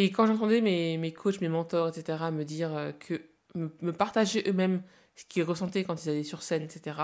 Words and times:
Et 0.00 0.12
quand 0.12 0.28
j'entendais 0.28 0.60
mes, 0.60 0.96
mes 0.96 1.12
coachs, 1.12 1.40
mes 1.40 1.48
mentors, 1.48 1.88
etc., 1.88 2.26
me 2.32 2.44
dire 2.44 2.72
euh, 2.72 2.92
que, 2.92 3.20
me, 3.56 3.90
partager 3.90 4.44
eux-mêmes 4.48 4.84
ce 5.16 5.24
qu'ils 5.24 5.42
ressentaient 5.42 5.82
quand 5.82 6.04
ils 6.04 6.08
allaient 6.08 6.22
sur 6.22 6.42
scène, 6.44 6.62
etc., 6.62 6.98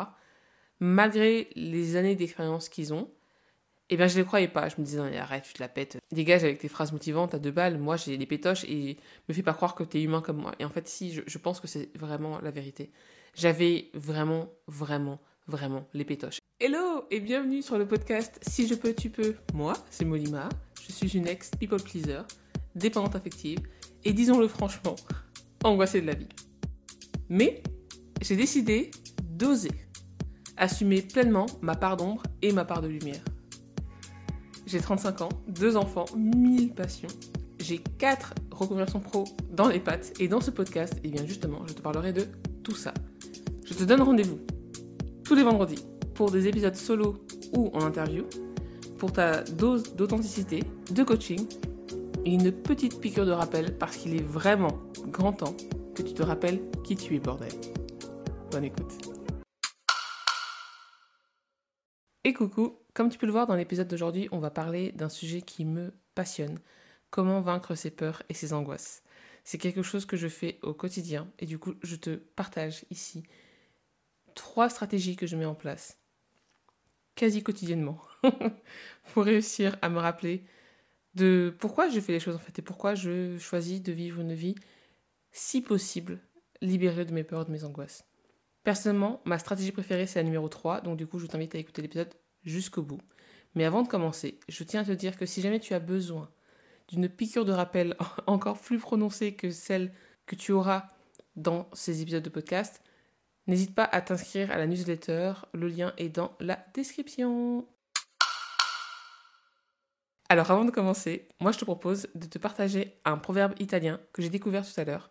malgré 0.79 1.49
les 1.57 1.97
années 1.97 2.15
d'expérience 2.15 2.69
qu'ils 2.69 2.95
ont, 2.95 3.11
eh 3.91 3.97
bien, 3.97 4.07
je 4.07 4.17
les 4.17 4.25
croyais 4.25 4.47
pas. 4.47 4.69
Je 4.69 4.77
me 4.79 4.85
disais, 4.85 4.99
non, 4.99 5.13
arrête, 5.19 5.43
tu 5.43 5.55
te 5.55 5.61
la 5.61 5.67
pètes. 5.67 5.99
Dégage 6.13 6.45
avec 6.45 6.61
tes 6.61 6.69
phrases 6.69 6.93
motivantes 6.93 7.35
à 7.35 7.41
deux 7.41 7.51
balles. 7.51 7.79
Moi, 7.79 7.97
j'ai 7.97 8.17
des 8.17 8.27
pétoches 8.27 8.63
et 8.63 8.97
me 9.29 9.35
fais 9.35 9.43
pas 9.43 9.55
croire 9.55 9.75
que 9.75 9.83
tu 9.83 9.99
es 9.99 10.03
humain 10.03 10.21
comme 10.21 10.37
moi. 10.37 10.53
Et 10.61 10.65
en 10.65 10.71
fait, 10.71 10.87
si, 10.87 11.13
je, 11.13 11.23
je 11.27 11.39
pense 11.39 11.59
que 11.59 11.67
c'est 11.67 11.91
vraiment 11.99 12.41
la 12.43 12.53
vérité. 12.53 12.93
J'avais 13.35 13.91
vraiment, 13.95 14.51
vraiment, 14.69 15.19
vraiment 15.49 15.89
les 15.95 16.05
pétoches. 16.05 16.39
Hello 16.61 17.07
et 17.11 17.19
bienvenue 17.19 17.61
sur 17.61 17.77
le 17.77 17.89
podcast 17.89 18.39
Si 18.47 18.69
je 18.69 18.77
peux, 18.77 18.95
tu 18.95 19.11
peux. 19.11 19.35
Moi, 19.53 19.73
c'est 19.91 20.05
Molima. 20.05 20.49
Je 20.87 20.93
suis 20.93 21.19
une 21.19 21.27
ex-people 21.27 21.83
pleaser, 21.83 22.21
dépendante 22.75 23.17
affective 23.17 23.59
et 24.05 24.13
disons-le 24.13 24.49
franchement, 24.49 24.97
angoissée 25.63 26.01
de 26.01 26.07
la 26.07 26.15
vie. 26.15 26.29
Mais 27.29 27.63
j'ai 28.21 28.37
décidé 28.37 28.91
d'oser 29.23 29.73
assumer 30.57 31.03
pleinement 31.03 31.47
ma 31.63 31.75
part 31.75 31.97
d'ombre 31.97 32.23
et 32.43 32.53
ma 32.53 32.65
part 32.65 32.81
de 32.81 32.89
lumière. 32.89 33.25
J'ai 34.67 34.81
35 34.81 35.23
ans, 35.23 35.29
deux 35.49 35.77
enfants, 35.77 36.07
mille 36.17 36.73
passions. 36.73 37.09
J'ai 37.61 37.79
quatre 37.79 38.35
reconversions 38.51 39.01
pro 39.01 39.25
dans 39.51 39.69
les 39.69 39.81
pattes 39.81 40.13
et 40.21 40.29
dans 40.29 40.41
ce 40.41 40.51
podcast, 40.51 40.95
et 41.03 41.09
bien 41.09 41.27
justement, 41.27 41.67
je 41.67 41.75
te 41.75 41.83
parlerai 41.83 42.13
de 42.13 42.27
tout 42.63 42.75
ça. 42.75 42.95
Je 43.65 43.75
te 43.75 43.85
donne 43.85 44.03
rendez-vous 44.03 44.39
tous 45.25 45.35
les 45.35 45.43
vendredis 45.43 45.85
pour 46.15 46.31
des 46.31 46.47
épisodes 46.47 46.77
solo 46.77 47.25
ou 47.53 47.71
en 47.75 47.81
interview, 47.81 48.25
pour 48.99 49.13
ta 49.13 49.43
dose 49.43 49.95
d'authenticité, 49.95 50.63
de 50.91 51.03
coaching 51.03 51.47
et 52.25 52.31
une 52.33 52.53
petite 52.53 53.01
piqûre 53.01 53.27
de 53.27 53.33
rappel 53.33 53.77
parce 53.77 53.97
qu'il 53.97 54.15
est 54.15 54.23
vraiment 54.23 54.81
grand 55.07 55.33
temps 55.33 55.57
que 55.95 56.03
tu 56.03 56.15
te 56.15 56.23
rappelles 56.23 56.61
qui 56.83 56.97
tu 56.97 57.15
es, 57.15 57.19
bordel. 57.19 57.53
Bonne 58.51 58.65
écoute. 58.65 58.93
Et 62.25 62.33
coucou, 62.33 62.79
comme 62.95 63.11
tu 63.11 63.19
peux 63.19 63.27
le 63.27 63.33
voir 63.33 63.47
dans 63.47 63.55
l'épisode 63.55 63.89
d'aujourd'hui, 63.89 64.29
on 64.33 64.39
va 64.39 64.51
parler 64.51 64.93
d'un 64.93 65.11
sujet 65.11 65.43
qui 65.43 65.65
me 65.65 65.93
passionne. 66.15 66.59
Comment 67.11 67.41
vaincre 67.41 67.75
ses 67.75 67.91
peurs 67.91 68.23
et 68.29 68.35
ses 68.35 68.53
angoisses. 68.53 69.03
C'est 69.45 69.59
quelque 69.59 69.83
chose 69.83 70.07
que 70.07 70.17
je 70.17 70.29
fais 70.29 70.59
au 70.63 70.73
quotidien 70.73 71.29
et 71.39 71.47
du 71.47 71.59
coup 71.59 71.75
je 71.83 71.97
te 71.97 72.17
partage 72.17 72.87
ici 72.91 73.25
trois 74.35 74.71
stratégies 74.71 75.17
que 75.17 75.27
je 75.27 75.37
mets 75.37 75.45
en 75.45 75.55
place 75.55 75.99
quasi 77.15 77.43
quotidiennement 77.43 78.01
pour 79.13 79.25
réussir 79.25 79.77
à 79.83 79.89
me 79.89 79.99
rappeler 79.99 80.45
de 81.15 81.55
pourquoi 81.59 81.89
je 81.89 82.01
fais 82.01 82.13
les 82.13 82.21
choses 82.21 82.35
en 82.35 82.39
fait 82.39 82.59
et 82.59 82.63
pourquoi 82.63 82.95
je 82.95 83.39
choisis 83.39 83.83
de 83.83 83.93
vivre 83.93 84.21
une 84.21 84.35
vie 84.35 84.55
si 85.33 85.61
possible 85.61 86.21
libérée 86.61 87.05
de 87.05 87.13
mes 87.13 87.25
peurs, 87.25 87.45
de 87.45 87.51
mes 87.51 87.65
angoisses. 87.65 88.05
Personnellement, 88.63 89.21
ma 89.25 89.39
stratégie 89.39 89.73
préférée 89.73 90.07
c'est 90.07 90.19
la 90.19 90.25
numéro 90.25 90.49
3, 90.49 90.81
donc 90.81 90.97
du 90.97 91.07
coup 91.07 91.19
je 91.19 91.27
t'invite 91.27 91.55
à 91.55 91.59
écouter 91.59 91.83
l'épisode 91.83 92.15
jusqu'au 92.43 92.83
bout. 92.83 93.01
Mais 93.55 93.65
avant 93.65 93.83
de 93.83 93.89
commencer, 93.89 94.41
je 94.49 94.65
tiens 94.65 94.81
à 94.83 94.85
te 94.85 94.93
dire 94.93 95.17
que 95.17 95.27
si 95.27 95.41
jamais 95.41 95.61
tu 95.61 95.75
as 95.75 95.81
besoin 95.81 96.31
d'une 96.89 97.09
piqûre 97.09 97.45
de 97.45 97.53
rappel 97.53 97.97
encore 98.27 98.61
plus 98.61 98.79
prononcée 98.79 99.35
que 99.35 99.51
celle 99.51 99.93
que 100.27 100.35
tu 100.35 100.53
auras 100.53 100.91
dans 101.37 101.69
ces 101.73 102.03
épisodes 102.03 102.23
de 102.23 102.31
podcast, 102.31 102.83
n'hésite 103.47 103.75
pas 103.75 103.85
à 103.85 104.01
t'inscrire 104.01 104.51
à 104.51 104.57
la 104.57 104.67
newsletter, 104.67 105.35
le 105.53 105.69
lien 105.69 105.93
est 105.97 106.09
dans 106.09 106.37
la 106.41 106.65
description. 106.75 107.67
Alors 110.29 110.51
avant 110.51 110.65
de 110.65 110.71
commencer, 110.71 111.29
moi 111.41 111.53
je 111.53 111.59
te 111.59 111.65
propose 111.65 112.09
de 112.15 112.27
te 112.27 112.39
partager 112.39 112.99
un 113.05 113.19
proverbe 113.19 113.55
italien 113.61 114.01
que 114.13 114.23
j'ai 114.23 114.31
découvert 114.31 114.65
tout 114.67 114.81
à 114.81 114.85
l'heure 114.85 115.11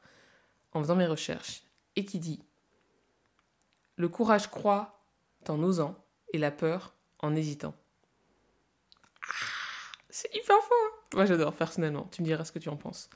en 0.72 0.82
faisant 0.82 0.96
mes 0.96 1.06
recherches 1.06 1.64
et 1.96 2.06
qui 2.06 2.20
dit 2.20 2.44
Le 3.96 4.10
courage 4.10 4.50
croît 4.50 5.06
en 5.48 5.62
osant 5.62 5.96
et 6.34 6.38
la 6.40 6.52
peur 6.52 6.96
en 7.20 7.36
hésitant. 7.36 7.76
Ah, 9.22 9.98
c'est 10.10 10.34
hyper 10.34 10.58
fort. 10.58 11.04
Moi 11.14 11.26
j'adore 11.26 11.54
personnellement, 11.54 12.08
tu 12.12 12.22
me 12.22 12.28
diras 12.28 12.44
ce 12.44 12.52
que 12.52 12.60
tu 12.60 12.70
en 12.70 12.78
penses. 12.78 13.10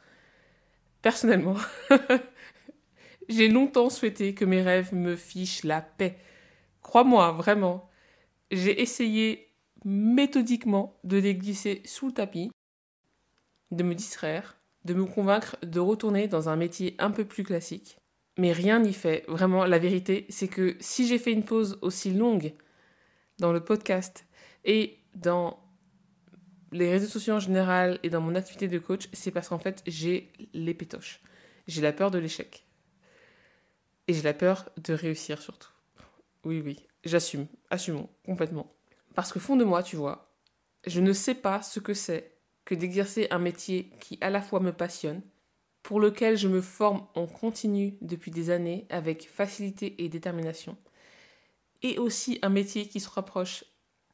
Personnellement, 1.01 1.55
j'ai 3.29 3.47
longtemps 3.47 3.89
souhaité 3.89 4.35
que 4.35 4.45
mes 4.45 4.61
rêves 4.61 4.93
me 4.93 5.15
fichent 5.15 5.63
la 5.63 5.81
paix. 5.81 6.17
Crois-moi, 6.81 7.31
vraiment. 7.31 7.89
J'ai 8.51 8.81
essayé 8.81 9.46
méthodiquement 9.85 10.99
de 11.03 11.17
les 11.17 11.35
glisser 11.35 11.81
sous 11.85 12.07
le 12.07 12.13
tapis, 12.13 12.51
de 13.71 13.83
me 13.83 13.95
distraire, 13.95 14.57
de 14.85 14.93
me 14.93 15.05
convaincre 15.05 15.57
de 15.63 15.79
retourner 15.79 16.27
dans 16.27 16.49
un 16.49 16.55
métier 16.55 16.95
un 16.99 17.11
peu 17.11 17.25
plus 17.25 17.43
classique. 17.43 17.97
Mais 18.37 18.51
rien 18.51 18.79
n'y 18.79 18.93
fait. 18.93 19.25
Vraiment, 19.27 19.65
la 19.65 19.79
vérité, 19.79 20.25
c'est 20.29 20.47
que 20.47 20.77
si 20.79 21.07
j'ai 21.07 21.17
fait 21.17 21.31
une 21.31 21.43
pause 21.43 21.79
aussi 21.81 22.13
longue 22.13 22.53
dans 23.39 23.51
le 23.51 23.63
podcast 23.63 24.25
et 24.63 24.99
dans 25.15 25.59
les 26.71 26.89
réseaux 26.89 27.07
sociaux 27.07 27.35
en 27.35 27.39
général 27.39 27.99
et 28.03 28.09
dans 28.09 28.21
mon 28.21 28.35
activité 28.35 28.67
de 28.67 28.79
coach, 28.79 29.07
c'est 29.13 29.31
parce 29.31 29.49
qu'en 29.49 29.59
fait, 29.59 29.81
j'ai 29.87 30.31
les 30.53 30.73
pétoches. 30.73 31.21
J'ai 31.67 31.81
la 31.81 31.93
peur 31.93 32.11
de 32.11 32.19
l'échec. 32.19 32.65
Et 34.07 34.13
j'ai 34.13 34.21
la 34.21 34.33
peur 34.33 34.69
de 34.77 34.93
réussir 34.93 35.41
surtout. 35.41 35.71
Oui, 36.45 36.61
oui, 36.63 36.79
j'assume. 37.03 37.47
Assumons 37.69 38.09
complètement. 38.25 38.76
Parce 39.17 39.33
que 39.33 39.39
fond 39.39 39.55
de 39.55 39.63
moi, 39.63 39.81
tu 39.81 39.95
vois, 39.95 40.31
je 40.85 41.01
ne 41.01 41.11
sais 41.11 41.33
pas 41.33 41.63
ce 41.63 41.79
que 41.79 41.95
c'est 41.95 42.37
que 42.65 42.75
d'exercer 42.75 43.25
un 43.31 43.39
métier 43.39 43.89
qui 43.99 44.19
à 44.21 44.29
la 44.29 44.43
fois 44.43 44.59
me 44.59 44.71
passionne, 44.71 45.23
pour 45.81 45.99
lequel 45.99 46.37
je 46.37 46.47
me 46.47 46.61
forme 46.61 47.07
en 47.15 47.25
continu 47.25 47.97
depuis 48.01 48.29
des 48.29 48.51
années 48.51 48.85
avec 48.91 49.27
facilité 49.27 50.03
et 50.03 50.07
détermination, 50.07 50.77
et 51.81 51.97
aussi 51.97 52.37
un 52.43 52.49
métier 52.49 52.87
qui 52.87 52.99
se 52.99 53.09
rapproche 53.09 53.65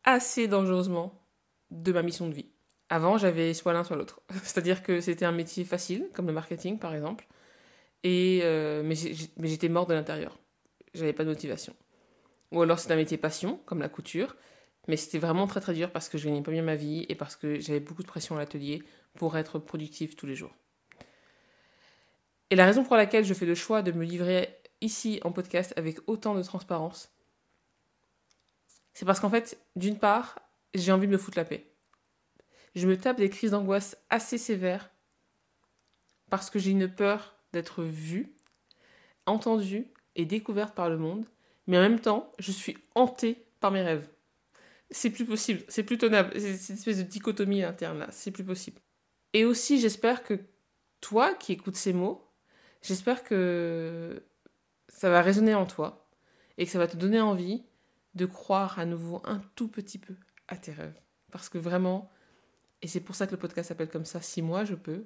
assez 0.06 0.48
dangereusement 0.48 1.28
de 1.70 1.92
ma 1.92 2.02
mission 2.02 2.30
de 2.30 2.34
vie. 2.34 2.48
Avant, 2.88 3.18
j'avais 3.18 3.54
soit 3.54 3.74
l'un 3.74 3.84
soit 3.84 3.98
l'autre. 3.98 4.22
C'est-à-dire 4.44 4.84
que 4.84 5.02
c'était 5.02 5.26
un 5.26 5.34
métier 5.34 5.66
facile, 5.66 6.08
comme 6.14 6.28
le 6.28 6.34
marketing 6.34 6.80
par 6.80 6.96
exemple, 6.96 7.28
euh, 8.06 8.84
mais 8.86 8.96
j'étais 8.96 9.68
mort 9.68 9.86
de 9.86 9.96
l'intérieur. 9.96 10.40
J'avais 10.94 11.12
pas 11.12 11.26
de 11.26 11.30
motivation. 11.30 11.76
Ou 12.54 12.62
alors 12.62 12.80
c'était 12.80 12.94
un 12.94 12.96
métier 12.96 13.18
passion, 13.18 13.60
comme 13.66 13.82
la 13.82 13.90
couture, 13.90 14.38
mais 14.88 14.98
c'était 14.98 15.20
vraiment 15.20 15.48
très 15.48 15.62
très 15.62 15.74
dur 15.74 15.92
parce 15.92 16.10
que 16.10 16.18
je 16.18 16.26
gagnais 16.26 16.42
pas 16.42 16.52
bien 16.52 16.62
ma 16.62 16.76
vie 16.76 17.06
et 17.10 17.16
parce 17.16 17.36
que 17.36 17.60
j'avais 17.60 17.80
beaucoup 17.80 18.02
de 18.02 18.08
pression 18.08 18.36
à 18.36 18.40
l'atelier 18.40 18.84
pour 19.16 19.38
être 19.38 19.60
productive 19.60 20.16
tous 20.16 20.26
les 20.26 20.36
jours. 20.36 20.54
Et 22.50 22.56
la 22.56 22.66
raison 22.66 22.84
pour 22.84 22.96
laquelle 22.96 23.26
je 23.26 23.34
fais 23.34 23.46
le 23.46 23.56
choix 23.56 23.82
de 23.82 23.92
me 23.92 24.04
livrer 24.04 24.60
ici 24.82 25.20
en 25.24 25.32
podcast 25.32 25.74
avec 25.78 25.98
autant 26.08 26.36
de 26.36 26.44
transparence, 26.44 27.12
c'est 28.94 29.06
parce 29.06 29.20
qu'en 29.20 29.30
fait, 29.30 29.58
d'une 29.76 29.98
part, 29.98 30.40
j'ai 30.74 30.92
envie 30.92 31.08
de 31.08 31.12
me 31.12 31.18
foutre 31.18 31.38
la 31.38 31.46
paix. 31.46 31.66
Je 32.76 32.88
me 32.88 32.98
tape 32.98 33.18
des 33.18 33.30
crises 33.30 33.52
d'angoisse 33.52 33.98
assez 34.10 34.38
sévères 34.38 34.92
parce 36.30 36.50
que 36.50 36.60
j'ai 36.60 36.72
une 36.72 36.88
peur 36.88 37.36
d'être 37.54 37.84
vue, 37.84 38.36
entendue 39.26 39.88
et 40.16 40.26
découverte 40.26 40.76
par 40.76 40.90
le 40.90 40.98
monde, 40.98 41.26
mais 41.68 41.78
en 41.78 41.82
même 41.82 42.00
temps, 42.00 42.32
je 42.40 42.52
suis 42.52 42.78
hantée 42.96 43.46
par 43.60 43.72
mes 43.72 43.82
rêves 43.82 44.08
c'est 44.94 45.10
plus 45.10 45.26
possible, 45.26 45.64
c'est 45.68 45.84
plus 45.84 45.98
tenable. 45.98 46.32
C'est 46.40 46.56
cette 46.56 46.78
espèce 46.78 46.98
de 46.98 47.04
dichotomie 47.04 47.64
interne 47.64 48.00
là, 48.00 48.08
c'est 48.12 48.32
plus 48.32 48.44
possible. 48.44 48.80
Et 49.34 49.46
aussi, 49.46 49.80
j'espère 49.80 50.24
que 50.24 50.40
toi 51.02 51.34
qui 51.34 51.52
écoutes 51.54 51.76
ces 51.76 51.94
mots, 51.94 52.30
j'espère 52.82 53.24
que 53.24 54.24
ça 54.88 55.10
va 55.10 55.22
résonner 55.22 55.56
en 55.56 55.66
toi 55.66 56.08
et 56.58 56.66
que 56.66 56.72
ça 56.72 56.78
va 56.78 56.88
te 56.88 56.96
donner 56.96 57.20
envie 57.20 57.64
de 58.14 58.26
croire 58.26 58.78
à 58.78 58.86
nouveau 58.86 59.22
un 59.26 59.42
tout 59.56 59.68
petit 59.68 59.98
peu 59.98 60.14
à 60.48 60.56
tes 60.56 60.72
rêves. 60.72 61.00
Parce 61.32 61.50
que 61.50 61.58
vraiment, 61.58 62.12
et 62.84 62.88
c'est 62.88 63.00
pour 63.00 63.16
ça 63.16 63.26
que 63.26 63.32
le 63.32 63.38
podcast 63.38 63.70
s'appelle 63.70 63.90
comme 63.90 64.06
ça, 64.06 64.22
si 64.22 64.44
moi 64.44 64.64
je 64.66 64.76
peux, 64.76 65.06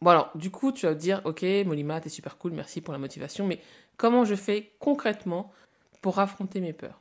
Bon 0.00 0.10
alors, 0.10 0.30
du 0.34 0.50
coup, 0.50 0.72
tu 0.72 0.86
vas 0.86 0.94
te 0.94 1.00
dire, 1.00 1.20
ok, 1.24 1.42
Molima, 1.66 2.00
t'es 2.00 2.08
super 2.08 2.38
cool, 2.38 2.52
merci 2.52 2.80
pour 2.80 2.92
la 2.92 2.98
motivation, 2.98 3.46
mais 3.46 3.60
comment 3.98 4.24
je 4.24 4.34
fais 4.34 4.72
concrètement 4.78 5.52
pour 6.00 6.18
affronter 6.18 6.60
mes 6.60 6.72
peurs? 6.72 7.00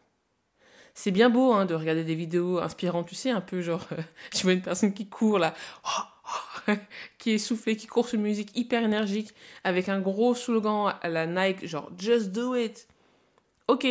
C'est 0.93 1.11
bien 1.11 1.29
beau 1.29 1.53
hein, 1.53 1.65
de 1.65 1.75
regarder 1.75 2.03
des 2.03 2.15
vidéos 2.15 2.59
inspirantes, 2.59 3.07
tu 3.07 3.15
sais, 3.15 3.31
un 3.31 3.41
peu 3.41 3.61
genre, 3.61 3.87
je 4.35 4.41
vois 4.43 4.53
une 4.53 4.61
personne 4.61 4.93
qui 4.93 5.07
court 5.07 5.39
là, 5.39 5.53
qui 7.17 7.31
est 7.31 7.37
soufflée, 7.37 7.77
qui 7.77 7.87
court 7.87 8.07
sur 8.07 8.17
une 8.17 8.23
musique 8.23 8.55
hyper 8.57 8.83
énergique, 8.83 9.33
avec 9.63 9.89
un 9.89 9.99
gros 10.01 10.35
slogan 10.35 10.93
à 11.01 11.09
la 11.09 11.25
Nike, 11.25 11.65
genre 11.67 11.89
Just 11.97 12.31
do 12.31 12.55
it. 12.55 12.87
Ok, 13.67 13.85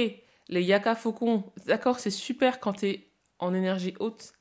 les 0.49 0.63
Yaka 0.63 0.95
Faucon, 0.95 1.45
d'accord, 1.67 2.01
c'est 2.01 2.11
super 2.11 2.61
quand 2.61 2.75
t'es 2.75 3.07
en 3.39 3.55
énergie 3.55 3.95
haute, 4.01 4.33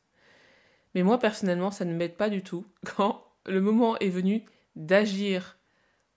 mais 0.95 1.03
moi 1.03 1.19
personnellement, 1.19 1.71
ça 1.71 1.85
ne 1.85 1.93
m'aide 1.93 2.15
pas 2.17 2.29
du 2.29 2.43
tout 2.43 2.65
quand 2.97 3.23
le 3.45 3.61
moment 3.61 3.97
est 3.99 4.09
venu 4.09 4.43
d'agir 4.77 5.57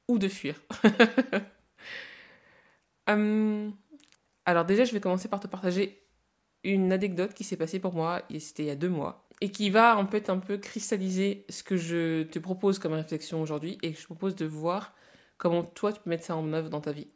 ou 0.08 0.18
de 0.18 0.28
fuir. 0.28 0.60
Hum, 3.08 3.74
alors 4.44 4.64
déjà, 4.64 4.84
je 4.84 4.92
vais 4.92 5.00
commencer 5.00 5.28
par 5.28 5.40
te 5.40 5.48
partager 5.48 6.06
une 6.64 6.92
anecdote 6.92 7.34
qui 7.34 7.44
s'est 7.44 7.56
passée 7.56 7.80
pour 7.80 7.94
moi, 7.94 8.22
c'était 8.38 8.64
il 8.64 8.66
y 8.66 8.70
a 8.70 8.76
deux 8.76 8.88
mois. 8.88 9.26
et 9.40 9.50
qui 9.50 9.70
va 9.70 9.96
en 9.98 10.06
fait 10.06 10.30
un 10.30 10.38
peu 10.38 10.58
cristalliser 10.58 11.46
ce 11.48 11.62
que 11.62 11.76
je 11.76 12.24
te 12.24 12.38
propose 12.38 12.78
comme 12.78 12.92
réflexion 12.92 13.40
aujourd'hui 13.42 13.78
et 13.82 13.94
je 13.94 14.00
te 14.02 14.04
propose 14.06 14.36
de 14.36 14.44
voir 14.46 14.94
comment 15.38 15.64
toi 15.64 15.92
tu 15.92 16.00
peux 16.00 16.10
mettre 16.10 16.24
ça 16.24 16.36
en 16.36 16.52
œuvre 16.52 16.68
dans 16.70 16.80
ta 16.82 16.92
vie. 16.92 17.08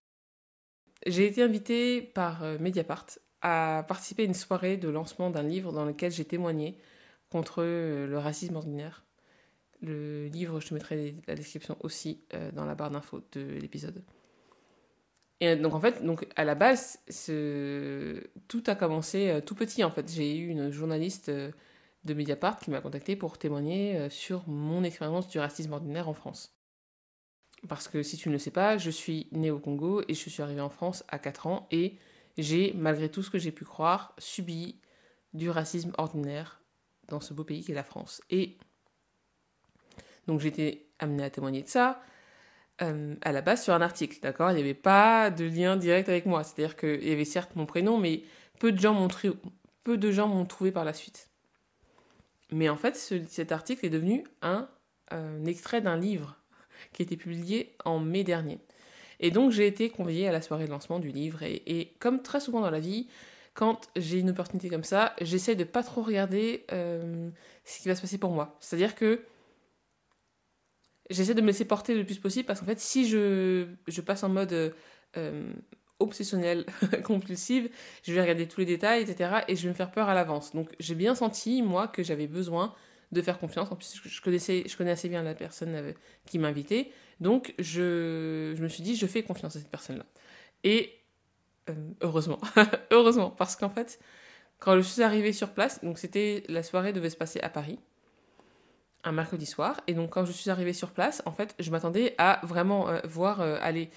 J'ai 1.06 1.26
été 1.26 1.42
invitée 1.42 2.00
par 2.02 2.42
euh, 2.42 2.58
Mediapart 2.58 3.06
à 3.42 3.84
participer 3.86 4.22
à 4.22 4.26
une 4.26 4.34
soirée 4.34 4.78
de 4.78 4.88
lancement 4.88 5.30
d'un 5.30 5.42
livre 5.42 5.72
dans 5.72 5.84
lequel 5.84 6.10
j'ai 6.12 6.24
témoigné 6.24 6.78
contre 7.30 7.62
euh, 7.62 8.06
le 8.06 8.18
racisme 8.18 8.56
ordinaire. 8.56 9.04
Le 9.84 10.26
livre, 10.26 10.60
je 10.60 10.68
te 10.68 10.74
mettrai 10.74 11.14
la 11.26 11.34
description 11.34 11.76
aussi 11.80 12.20
euh, 12.32 12.50
dans 12.52 12.64
la 12.64 12.74
barre 12.74 12.90
d'infos 12.90 13.22
de 13.32 13.40
l'épisode. 13.40 14.02
Et 15.40 15.56
donc 15.56 15.74
en 15.74 15.80
fait, 15.80 16.02
donc 16.04 16.26
à 16.36 16.44
la 16.44 16.54
base, 16.54 16.98
tout 18.48 18.62
a 18.66 18.74
commencé 18.74 19.40
tout 19.44 19.54
petit 19.54 19.84
en 19.84 19.90
fait. 19.90 20.10
J'ai 20.10 20.36
eu 20.36 20.48
une 20.48 20.70
journaliste 20.70 21.28
de 21.28 22.14
Mediapart 22.14 22.58
qui 22.58 22.70
m'a 22.70 22.80
contacté 22.80 23.14
pour 23.14 23.36
témoigner 23.36 24.08
sur 24.10 24.48
mon 24.48 24.84
expérience 24.84 25.28
du 25.28 25.38
racisme 25.38 25.72
ordinaire 25.72 26.08
en 26.08 26.14
France. 26.14 26.54
Parce 27.68 27.88
que 27.88 28.02
si 28.02 28.16
tu 28.16 28.28
ne 28.28 28.34
le 28.34 28.38
sais 28.38 28.50
pas, 28.50 28.78
je 28.78 28.90
suis 28.90 29.28
née 29.32 29.50
au 29.50 29.58
Congo 29.58 30.02
et 30.08 30.14
je 30.14 30.28
suis 30.28 30.42
arrivée 30.42 30.60
en 30.60 30.68
France 30.68 31.04
à 31.08 31.18
4 31.18 31.46
ans 31.46 31.66
et 31.70 31.98
j'ai, 32.36 32.72
malgré 32.74 33.08
tout 33.10 33.22
ce 33.22 33.30
que 33.30 33.38
j'ai 33.38 33.52
pu 33.52 33.64
croire, 33.64 34.14
subi 34.18 34.80
du 35.32 35.50
racisme 35.50 35.92
ordinaire 35.96 36.60
dans 37.08 37.20
ce 37.20 37.32
beau 37.32 37.44
pays 37.44 37.64
qu'est 37.64 37.74
la 37.74 37.84
France. 37.84 38.20
Donc 40.26 40.44
été 40.44 40.86
amenée 40.98 41.24
à 41.24 41.30
témoigner 41.30 41.62
de 41.62 41.68
ça 41.68 42.00
euh, 42.82 43.14
à 43.22 43.32
la 43.32 43.40
base 43.40 43.62
sur 43.62 43.72
un 43.72 43.80
article, 43.80 44.18
d'accord? 44.20 44.50
Il 44.50 44.54
n'y 44.54 44.60
avait 44.60 44.74
pas 44.74 45.30
de 45.30 45.44
lien 45.44 45.76
direct 45.76 46.08
avec 46.08 46.26
moi. 46.26 46.42
C'est-à-dire 46.42 46.76
qu'il 46.76 47.06
y 47.06 47.12
avait 47.12 47.24
certes 47.24 47.54
mon 47.54 47.66
prénom, 47.66 47.98
mais 47.98 48.22
peu 48.58 48.72
de 48.72 48.80
gens 48.80 48.94
m'ont, 48.94 49.08
peu 49.84 49.96
de 49.96 50.10
gens 50.10 50.26
m'ont 50.26 50.44
trouvé 50.44 50.72
par 50.72 50.84
la 50.84 50.92
suite. 50.92 51.28
Mais 52.50 52.68
en 52.68 52.76
fait, 52.76 52.96
cet 52.96 53.52
article 53.52 53.86
est 53.86 53.90
devenu 53.90 54.24
un, 54.42 54.68
un 55.10 55.44
extrait 55.44 55.80
d'un 55.80 55.96
livre 55.96 56.36
qui 56.92 57.02
a 57.02 57.04
été 57.04 57.16
publié 57.16 57.76
en 57.84 58.00
mai 58.00 58.24
dernier. 58.24 58.58
Et 59.20 59.30
donc 59.30 59.52
j'ai 59.52 59.66
été 59.66 59.88
conviée 59.90 60.28
à 60.28 60.32
la 60.32 60.42
soirée 60.42 60.66
de 60.66 60.70
lancement 60.70 60.98
du 60.98 61.08
livre 61.08 61.42
et, 61.42 61.94
comme 62.00 62.22
très 62.22 62.40
souvent 62.40 62.60
dans 62.60 62.70
la 62.70 62.80
vie, 62.80 63.08
quand 63.54 63.88
j'ai 63.94 64.18
une 64.18 64.30
opportunité 64.30 64.68
comme 64.68 64.84
ça, 64.84 65.14
j'essaie 65.20 65.54
de 65.54 65.62
pas 65.62 65.84
trop 65.84 66.02
regarder 66.02 66.64
euh, 66.72 67.30
ce 67.64 67.80
qui 67.80 67.88
va 67.88 67.94
se 67.94 68.00
passer 68.00 68.18
pour 68.18 68.32
moi. 68.32 68.56
C'est-à-dire 68.58 68.96
que 68.96 69.24
j'essaie 71.10 71.34
de 71.34 71.40
me 71.40 71.48
laisser 71.48 71.64
porter 71.64 71.94
le 71.94 72.04
plus 72.04 72.18
possible 72.18 72.46
parce 72.46 72.60
qu'en 72.60 72.66
fait, 72.66 72.80
si 72.80 73.08
je, 73.08 73.66
je, 73.86 74.00
passe 74.00 74.22
en 74.22 74.28
mode 74.28 74.74
euh, 75.16 75.52
obsessionnel, 75.98 76.66
compulsive, 77.04 77.68
je 78.02 78.12
vais 78.12 78.20
regarder 78.20 78.46
tous 78.46 78.60
les 78.60 78.66
détails, 78.66 79.02
etc. 79.02 79.40
et 79.48 79.56
je 79.56 79.62
vais 79.62 79.68
me 79.68 79.74
faire 79.74 79.90
peur 79.90 80.08
à 80.08 80.14
l'avance. 80.14 80.54
Donc 80.54 80.70
j'ai 80.78 80.94
bien 80.94 81.14
senti, 81.14 81.62
moi, 81.62 81.88
que 81.88 82.02
j'avais 82.02 82.26
besoin 82.26 82.74
de 83.12 83.22
faire 83.22 83.38
confiance. 83.38 83.70
En 83.70 83.76
plus, 83.76 84.00
je 84.04 84.20
connaissais, 84.20 84.64
je 84.66 84.76
connais 84.76 84.90
assez 84.90 85.08
bien 85.08 85.22
la 85.22 85.34
personne 85.34 85.74
euh, 85.74 85.92
qui 86.26 86.38
m'a 86.38 86.48
invité. 86.48 86.92
Donc, 87.20 87.54
je, 87.58 88.52
je, 88.56 88.62
me 88.62 88.68
suis 88.68 88.82
dit, 88.82 88.96
je 88.96 89.06
fais 89.06 89.22
confiance 89.22 89.56
à 89.56 89.60
cette 89.60 89.70
personne-là. 89.70 90.04
Et 90.64 90.92
euh, 91.70 91.74
heureusement, 92.02 92.40
heureusement, 92.90 93.30
parce 93.30 93.56
qu'en 93.56 93.70
fait, 93.70 94.00
quand 94.58 94.76
je 94.76 94.82
suis 94.82 95.02
arrivée 95.02 95.32
sur 95.32 95.50
place, 95.50 95.82
donc 95.82 95.98
c'était 95.98 96.42
la 96.48 96.62
soirée 96.62 96.92
devait 96.92 97.10
se 97.10 97.16
passer 97.16 97.40
à 97.40 97.48
Paris, 97.48 97.78
un 99.04 99.12
mercredi 99.12 99.46
soir. 99.46 99.80
Et 99.86 99.94
donc, 99.94 100.10
quand 100.10 100.24
je 100.24 100.32
suis 100.32 100.50
arrivée 100.50 100.72
sur 100.72 100.90
place, 100.90 101.22
en 101.26 101.32
fait, 101.32 101.54
je 101.58 101.70
m'attendais 101.70 102.14
à 102.18 102.40
vraiment 102.42 102.88
euh, 102.88 103.00
voir 103.04 103.40
aller 103.40 103.90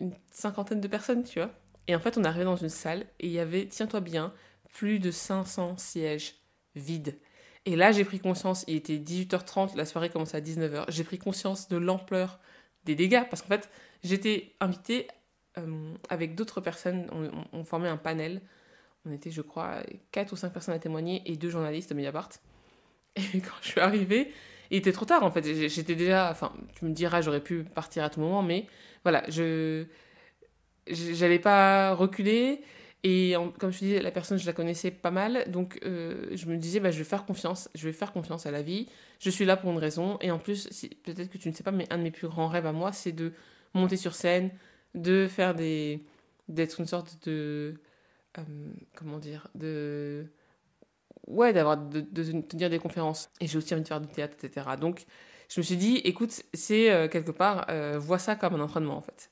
une 0.00 0.14
cinquantaine 0.30 0.80
de 0.80 0.86
personnes, 0.86 1.24
tu 1.24 1.40
vois. 1.40 1.50
Et 1.88 1.96
en 1.96 2.00
fait, 2.00 2.16
on 2.18 2.24
est 2.24 2.26
arrivé 2.26 2.44
dans 2.44 2.56
une 2.56 2.68
salle 2.68 3.06
et 3.20 3.26
il 3.26 3.32
y 3.32 3.38
avait, 3.38 3.66
tiens-toi 3.66 4.00
bien, 4.00 4.32
plus 4.72 4.98
de 4.98 5.10
500 5.10 5.76
sièges 5.78 6.34
vides. 6.74 7.18
Et 7.64 7.74
là, 7.74 7.92
j'ai 7.92 8.04
pris 8.04 8.20
conscience, 8.20 8.64
il 8.68 8.76
était 8.76 8.98
18h30, 8.98 9.76
la 9.76 9.84
soirée 9.84 10.08
commençait 10.08 10.36
à 10.36 10.40
19h, 10.40 10.84
j'ai 10.88 11.02
pris 11.02 11.18
conscience 11.18 11.68
de 11.68 11.76
l'ampleur 11.76 12.38
des 12.84 12.94
dégâts, 12.94 13.24
parce 13.28 13.42
qu'en 13.42 13.48
fait, 13.48 13.68
j'étais 14.04 14.54
invitée 14.60 15.08
euh, 15.58 15.94
avec 16.08 16.36
d'autres 16.36 16.60
personnes, 16.60 17.08
on, 17.52 17.64
formait 17.64 17.88
un 17.88 17.96
panel, 17.96 18.40
on 19.04 19.10
était, 19.10 19.32
je 19.32 19.42
crois, 19.42 19.82
4 20.12 20.32
ou 20.32 20.36
5 20.36 20.52
personnes 20.52 20.74
à 20.74 20.78
témoigner 20.78 21.22
et 21.24 21.36
deux 21.36 21.50
journalistes 21.50 21.90
de 21.90 21.94
Mediapart. 21.94 22.28
Et 23.16 23.40
quand 23.40 23.56
je 23.62 23.68
suis 23.68 23.80
arrivée, 23.80 24.32
il 24.70 24.78
était 24.78 24.92
trop 24.92 25.04
tard 25.04 25.22
en 25.24 25.30
fait, 25.30 25.44
j'étais 25.68 25.94
déjà, 25.94 26.30
enfin, 26.30 26.52
tu 26.74 26.84
me 26.84 26.92
diras, 26.92 27.20
j'aurais 27.22 27.42
pu 27.42 27.64
partir 27.64 28.04
à 28.04 28.10
tout 28.10 28.20
moment, 28.20 28.42
mais 28.42 28.66
voilà, 29.04 29.24
je 29.28 29.86
j'allais 30.88 31.38
pas 31.40 31.94
reculer, 31.94 32.60
et 33.02 33.34
comme 33.58 33.72
je 33.72 33.78
te 33.78 33.84
disais, 33.84 34.02
la 34.02 34.10
personne, 34.10 34.38
je 34.38 34.46
la 34.46 34.52
connaissais 34.52 34.90
pas 34.90 35.10
mal, 35.10 35.44
donc 35.50 35.78
euh, 35.84 36.28
je 36.34 36.46
me 36.46 36.56
disais, 36.56 36.80
bah, 36.80 36.90
je 36.90 36.98
vais 36.98 37.04
faire 37.04 37.24
confiance, 37.24 37.68
je 37.74 37.86
vais 37.86 37.92
faire 37.92 38.12
confiance 38.12 38.46
à 38.46 38.50
la 38.50 38.62
vie, 38.62 38.88
je 39.20 39.30
suis 39.30 39.44
là 39.44 39.56
pour 39.56 39.70
une 39.70 39.78
raison, 39.78 40.18
et 40.20 40.30
en 40.30 40.38
plus, 40.38 40.68
peut-être 41.04 41.30
que 41.30 41.38
tu 41.38 41.48
ne 41.48 41.54
sais 41.54 41.62
pas, 41.62 41.72
mais 41.72 41.86
un 41.92 41.98
de 41.98 42.02
mes 42.02 42.10
plus 42.10 42.28
grands 42.28 42.48
rêves 42.48 42.66
à 42.66 42.72
moi, 42.72 42.92
c'est 42.92 43.12
de 43.12 43.32
monter 43.74 43.96
sur 43.96 44.14
scène, 44.14 44.50
de 44.94 45.26
faire 45.28 45.54
des... 45.54 46.04
d'être 46.48 46.80
une 46.80 46.86
sorte 46.86 47.18
de... 47.28 47.74
Euh, 48.38 48.42
comment 48.94 49.18
dire 49.18 49.48
De... 49.54 50.26
Ouais, 51.26 51.52
d'avoir... 51.52 51.76
De, 51.76 52.00
tenir 52.00 52.70
des 52.70 52.78
conférences. 52.78 53.30
Et 53.40 53.46
j'ai 53.46 53.58
aussi 53.58 53.74
envie 53.74 53.82
de 53.82 53.88
faire 53.88 54.00
du 54.00 54.08
théâtre, 54.08 54.36
etc. 54.42 54.66
Donc, 54.80 55.04
je 55.48 55.60
me 55.60 55.62
suis 55.62 55.76
dit, 55.76 55.96
écoute, 56.04 56.42
c'est 56.54 56.90
euh, 56.90 57.08
quelque 57.08 57.30
part, 57.30 57.66
vois 57.98 58.18
ça 58.18 58.36
comme 58.36 58.54
un 58.54 58.60
entraînement, 58.60 58.96
en 58.96 59.02
fait. 59.02 59.30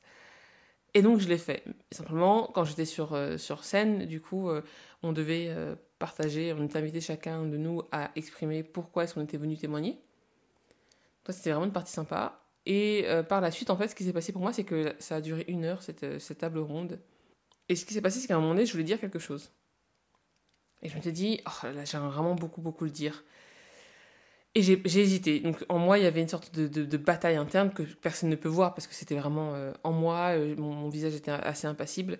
Et 0.95 1.03
donc 1.03 1.19
je 1.19 1.29
l'ai 1.29 1.39
fait. 1.39 1.65
Simplement, 1.91 2.51
quand 2.55 2.65
j'étais 2.65 2.85
sur, 2.85 3.15
euh, 3.15 3.37
sur 3.37 3.65
scène, 3.65 4.07
du 4.07 4.21
coup, 4.21 4.49
euh, 4.49 4.63
on 5.03 5.13
devait 5.13 5.47
euh, 5.49 5.75
partager, 5.99 6.55
on 6.57 6.65
était 6.65 6.79
invité 6.79 7.01
chacun 7.01 7.45
de 7.45 7.57
nous 7.57 7.83
à 7.91 8.13
exprimer 8.15 8.63
pourquoi 8.63 9.05
est-ce 9.05 9.15
qu'on 9.15 9.25
était 9.25 9.37
venu 9.37 9.57
témoigner. 9.57 9.99
c'était 11.29 11.51
vraiment 11.51 11.67
une 11.67 11.73
partie 11.73 11.93
sympa. 11.93 12.41
Et 12.67 13.07
par 13.29 13.43
la 13.43 13.51
suite, 13.51 13.69
en 13.69 13.77
fait, 13.77 13.89
ce 13.89 13.95
qui 13.95 14.05
s'est 14.05 14.13
passé 14.15 14.33
pour 14.33 14.41
moi, 14.41 14.51
c'est 14.55 14.65
que 14.65 14.95
ça 14.99 15.17
a 15.17 15.21
duré 15.21 15.45
une 15.49 15.67
heure, 15.67 15.83
cette, 15.83 16.19
cette 16.19 16.39
table 16.39 16.61
ronde. 16.61 16.99
Et 17.69 17.77
ce 17.77 17.85
qui 17.85 17.93
s'est 17.93 18.01
passé, 18.01 18.21
c'est 18.21 18.27
qu'à 18.27 18.37
un 18.37 18.41
moment 18.41 18.55
donné, 18.55 18.65
je 18.65 18.73
voulais 18.73 18.85
dire 18.85 18.99
quelque 18.99 19.19
chose. 19.19 19.51
Et 20.85 20.89
je 20.91 20.97
me 20.97 21.01
suis 21.01 21.13
dit, 21.13 21.41
oh 21.47 21.67
là, 21.75 21.85
j'aimerais 21.85 22.11
vraiment 22.11 22.35
beaucoup, 22.35 22.61
beaucoup 22.61 22.85
le 22.85 22.91
dire. 22.91 23.25
Et 24.55 24.63
j'ai 24.63 25.01
hésité. 25.01 25.41
Donc 25.41 25.65
en 25.69 25.79
moi, 25.79 25.99
il 25.99 26.05
y 26.05 26.07
avait 26.07 26.21
une 26.21 26.29
sorte 26.29 26.55
de, 26.55 26.97
bataille 26.97 27.37
interne 27.37 27.73
que 27.73 27.83
personne 27.83 28.29
ne 28.29 28.37
peut 28.37 28.49
voir 28.49 28.75
parce 28.75 28.87
que 28.87 28.95
c'était 28.95 29.17
vraiment 29.17 29.55
euh, 29.55 29.73
en 29.83 29.91
moi, 29.91 30.37
euh, 30.37 30.55
mon, 30.57 30.89
visage 30.89 31.15
était 31.15 31.33
assez 31.33 31.67
impassible. 31.67 32.19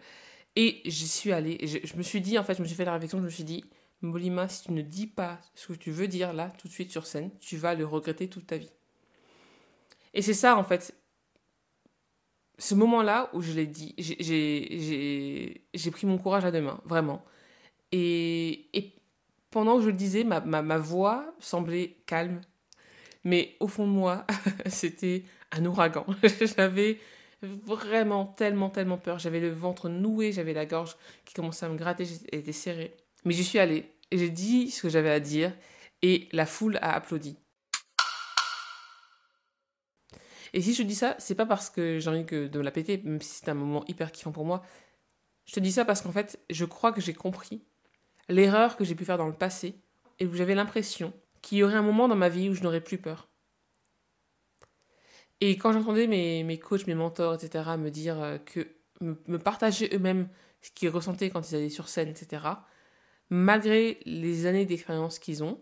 Et 0.57 0.81
j'y 0.85 1.07
suis 1.07 1.33
allée. 1.33 1.59
Je, 1.63 1.97
me 1.97 2.03
suis 2.03 2.21
dit, 2.21 2.39
en 2.39 2.43
fait, 2.43 2.57
je 2.57 2.63
me 2.63 2.67
suis 2.67 2.77
fait 2.77 2.85
la 2.85 2.95
réflexion, 2.95 3.19
je 3.19 3.25
me 3.25 3.31
suis 3.31 3.45
dit, 3.45 3.65
Molima, 4.01 4.49
si 4.49 4.65
tu 4.65 4.73
ne 4.73 4.83
dis 4.83 5.07
pas 5.07 5.39
ce 5.55 5.69
que 5.69 5.73
tu 5.75 5.91
veux 5.93 6.09
dire 6.09 6.33
là, 6.33 6.53
tout 6.59 6.67
de 6.67 6.73
suite 6.73 6.91
sur 6.91 7.07
scène, 7.07 7.31
tu 7.39 7.57
vas 7.57 7.75
le 7.75 7.87
regretter 7.87 8.29
toute 8.29 8.47
ta 8.47 8.57
vie. 8.57 8.73
Et 10.15 10.23
c'est 10.23 10.35
ça, 10.35 10.57
en 10.57 10.65
fait, 10.65 10.95
ce 12.59 12.75
moment-là 12.75 13.31
où 13.33 13.43
je 13.43 13.53
l'ai 13.53 13.67
dit, 13.67 13.95
j'ai 13.99 15.91
pris 15.91 16.07
mon 16.07 16.19
courage 16.19 16.45
à 16.45 16.51
deux 16.51 16.61
mains, 16.63 16.81
vraiment. 16.85 17.25
Et, 17.97 18.93
pendant 19.51 19.77
que 19.77 19.83
je 19.83 19.89
le 19.89 19.93
disais, 19.93 20.25
ma, 20.25 20.79
voix 20.79 21.33
semblait 21.39 21.97
calme, 22.07 22.41
mais 23.23 23.57
au 23.61 23.69
fond 23.69 23.87
de 23.87 23.93
moi, 23.93 24.27
c'était 24.67 25.25
un 25.53 25.65
ouragan. 25.65 26.05
j'avais 26.57 26.99
vraiment 27.41 28.27
tellement, 28.27 28.69
tellement 28.69 28.99
peur. 28.99 29.19
J'avais 29.19 29.39
le 29.39 29.51
ventre 29.51 29.89
noué, 29.89 30.33
j'avais 30.33 30.55
la 30.55 30.67
gorge 30.67 30.97
qui 31.25 31.35
commençait 31.35 31.67
à 31.67 31.69
me 31.69 31.77
gratter, 31.77 32.05
j'étais 32.05 32.53
serrée. 32.53 32.97
Mais 33.25 33.33
j'y 33.33 33.45
suis 33.45 33.61
allée 33.61 33.95
j'ai 34.17 34.31
dit 34.31 34.71
ce 34.71 34.83
que 34.83 34.89
j'avais 34.89 35.11
à 35.11 35.21
dire 35.21 35.53
et 36.03 36.29
la 36.33 36.47
foule 36.47 36.77
a 36.79 36.95
applaudi. 36.95 37.37
Et 40.53 40.61
si 40.61 40.75
je 40.75 40.83
dis 40.83 40.95
ça, 40.95 41.17
c'est 41.19 41.35
pas 41.35 41.47
parce 41.47 41.69
que 41.69 41.99
j'ai 41.99 42.11
envie 42.11 42.25
de 42.25 42.59
me 42.59 42.63
la 42.63 42.71
péter, 42.71 43.01
même 43.05 43.21
si 43.21 43.41
c'est 43.41 43.49
un 43.49 43.55
moment 43.55 43.85
hyper 43.89 44.13
kiffant 44.13 44.31
pour 44.31 44.45
moi. 44.45 44.63
Je 45.47 45.55
te 45.55 45.61
dis 45.61 45.73
ça 45.73 45.85
parce 45.85 46.01
qu'en 46.01 46.13
fait, 46.13 46.39
je 46.49 46.65
crois 46.65 46.93
que 46.93 47.01
j'ai 47.01 47.15
compris 47.15 47.65
l'erreur 48.29 48.77
que 48.77 48.85
j'ai 48.85 48.95
pu 48.95 49.05
faire 49.05 49.19
dans 49.19 49.27
le 49.27 49.35
passé 49.35 49.75
et 50.19 50.27
où 50.27 50.35
j'avais 50.35 50.55
l'impression 50.55 51.13
qu'il 51.43 51.59
y 51.59 51.63
aurait 51.63 51.75
un 51.75 51.83
moment 51.83 52.09
dans 52.09 52.17
ma 52.17 52.29
vie 52.29 52.49
où 52.49 52.55
je 52.55 52.63
n'aurais 52.63 52.81
plus 52.81 52.99
peur. 52.99 53.29
Et 55.41 55.57
quand 55.57 55.73
j'entendais 55.73 56.07
mes, 56.07 56.43
mes 56.43 56.59
coachs, 56.59 56.87
mes 56.87 56.95
mentors, 56.95 57.35
etc., 57.35 57.65
me 57.77 57.91
dire 57.91 58.21
euh, 58.23 58.39
que, 58.39 58.67
me, 59.01 59.39
partager 59.39 59.91
eux-mêmes 59.95 60.29
ce 60.63 60.71
qu'ils 60.71 60.89
ressentaient 60.89 61.29
quand 61.29 61.51
ils 61.51 61.57
allaient 61.57 61.69
sur 61.69 61.89
scène, 61.89 62.09
etc., 62.09 62.43
malgré 63.31 63.99
les 64.07 64.47
années 64.47 64.65
d'expérience 64.65 65.19
qu'ils 65.19 65.43
ont, 65.43 65.61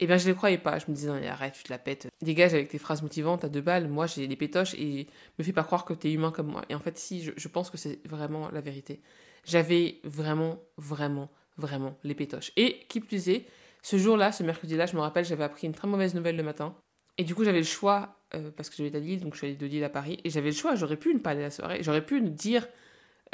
eh 0.00 0.06
bien, 0.06 0.16
je 0.16 0.24
ne 0.24 0.30
les 0.30 0.36
croyais 0.36 0.58
pas. 0.58 0.78
Je 0.78 0.86
me 0.88 0.94
disais, 0.94 1.08
non, 1.08 1.22
arrête, 1.28 1.54
tu 1.54 1.62
te 1.64 1.70
la 1.70 1.78
pètes. 1.78 2.08
Dégage 2.22 2.54
avec 2.54 2.68
tes 2.68 2.78
phrases 2.78 3.02
motivantes 3.02 3.44
à 3.44 3.48
deux 3.48 3.60
balles. 3.60 3.88
Moi, 3.88 4.06
j'ai 4.06 4.26
des 4.26 4.36
pétoches 4.36 4.74
et 4.74 5.06
me 5.38 5.44
fais 5.44 5.52
pas 5.52 5.64
croire 5.64 5.84
que 5.84 5.94
tu 5.94 6.08
es 6.08 6.12
humain 6.12 6.32
comme 6.32 6.48
moi. 6.48 6.62
Et 6.68 6.74
en 6.74 6.80
fait, 6.80 6.98
si, 6.98 7.22
je, 7.22 7.32
je 7.36 7.48
pense 7.48 7.70
que 7.70 7.76
c'est 7.76 8.00
vraiment 8.06 8.50
la 8.50 8.60
vérité. 8.60 9.02
J'avais 9.44 10.00
vraiment, 10.02 10.58
vraiment, 10.78 11.30
vraiment 11.56 11.96
les 12.04 12.14
pétoches. 12.14 12.52
Et 12.56 12.80
qui 12.88 13.00
plus 13.00 13.28
est, 13.28 13.46
ce 13.82 13.96
jour-là, 13.98 14.32
ce 14.32 14.42
mercredi-là, 14.42 14.86
je 14.86 14.96
me 14.96 15.00
rappelle, 15.00 15.24
j'avais 15.24 15.44
appris 15.44 15.66
une 15.66 15.74
très 15.74 15.88
mauvaise 15.88 16.14
nouvelle 16.14 16.36
le 16.36 16.42
matin. 16.42 16.74
Et 17.18 17.24
du 17.24 17.34
coup, 17.34 17.44
j'avais 17.44 17.58
le 17.58 17.64
choix, 17.64 18.16
euh, 18.34 18.50
parce 18.56 18.70
que 18.70 18.76
j'avais 18.76 18.94
à 18.96 18.98
Lille, 19.00 19.20
donc 19.20 19.34
je 19.34 19.38
suis 19.38 19.46
allée 19.46 19.56
de 19.56 19.66
Lille 19.66 19.84
à 19.84 19.88
Paris, 19.88 20.20
et 20.24 20.30
j'avais 20.30 20.50
le 20.50 20.56
choix, 20.56 20.74
j'aurais 20.74 20.96
pu 20.96 21.14
ne 21.14 21.20
pas 21.20 21.30
aller 21.30 21.42
la 21.42 21.50
soirée, 21.50 21.82
j'aurais 21.82 22.04
pu 22.04 22.20
dire, 22.22 22.66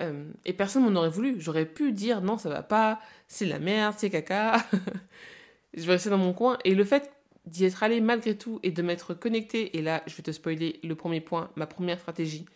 euh, 0.00 0.30
et 0.44 0.52
personne 0.52 0.82
m'en 0.82 0.98
aurait 0.98 1.10
voulu, 1.10 1.40
j'aurais 1.40 1.66
pu 1.66 1.92
dire 1.92 2.20
non, 2.20 2.38
ça 2.38 2.48
va 2.48 2.62
pas, 2.62 3.00
c'est 3.28 3.46
la 3.46 3.58
merde, 3.58 3.94
c'est 3.96 4.10
caca. 4.10 4.64
je 5.74 5.82
vais 5.82 5.92
rester 5.92 6.10
dans 6.10 6.18
mon 6.18 6.32
coin. 6.32 6.58
Et 6.64 6.74
le 6.74 6.84
fait 6.84 7.12
d'y 7.46 7.64
être 7.64 7.82
allé 7.82 8.00
malgré 8.00 8.36
tout 8.36 8.60
et 8.62 8.70
de 8.70 8.82
m'être 8.82 9.14
connecté, 9.14 9.76
et 9.78 9.82
là, 9.82 10.02
je 10.06 10.16
vais 10.16 10.22
te 10.22 10.32
spoiler 10.32 10.80
le 10.82 10.94
premier 10.94 11.20
point, 11.20 11.50
ma 11.56 11.66
première 11.66 11.98
stratégie, 11.98 12.46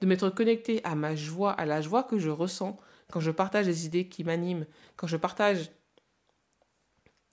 de 0.00 0.06
m'être 0.06 0.30
connecté 0.30 0.80
à 0.84 0.94
ma 0.94 1.14
joie, 1.14 1.52
à 1.52 1.64
la 1.64 1.80
joie 1.80 2.02
que 2.02 2.18
je 2.18 2.30
ressens 2.30 2.78
quand 3.12 3.20
je 3.20 3.30
partage 3.30 3.66
des 3.66 3.84
idées 3.84 4.08
qui 4.08 4.24
m'animent, 4.24 4.64
quand 4.96 5.06
je 5.06 5.18
partage 5.18 5.70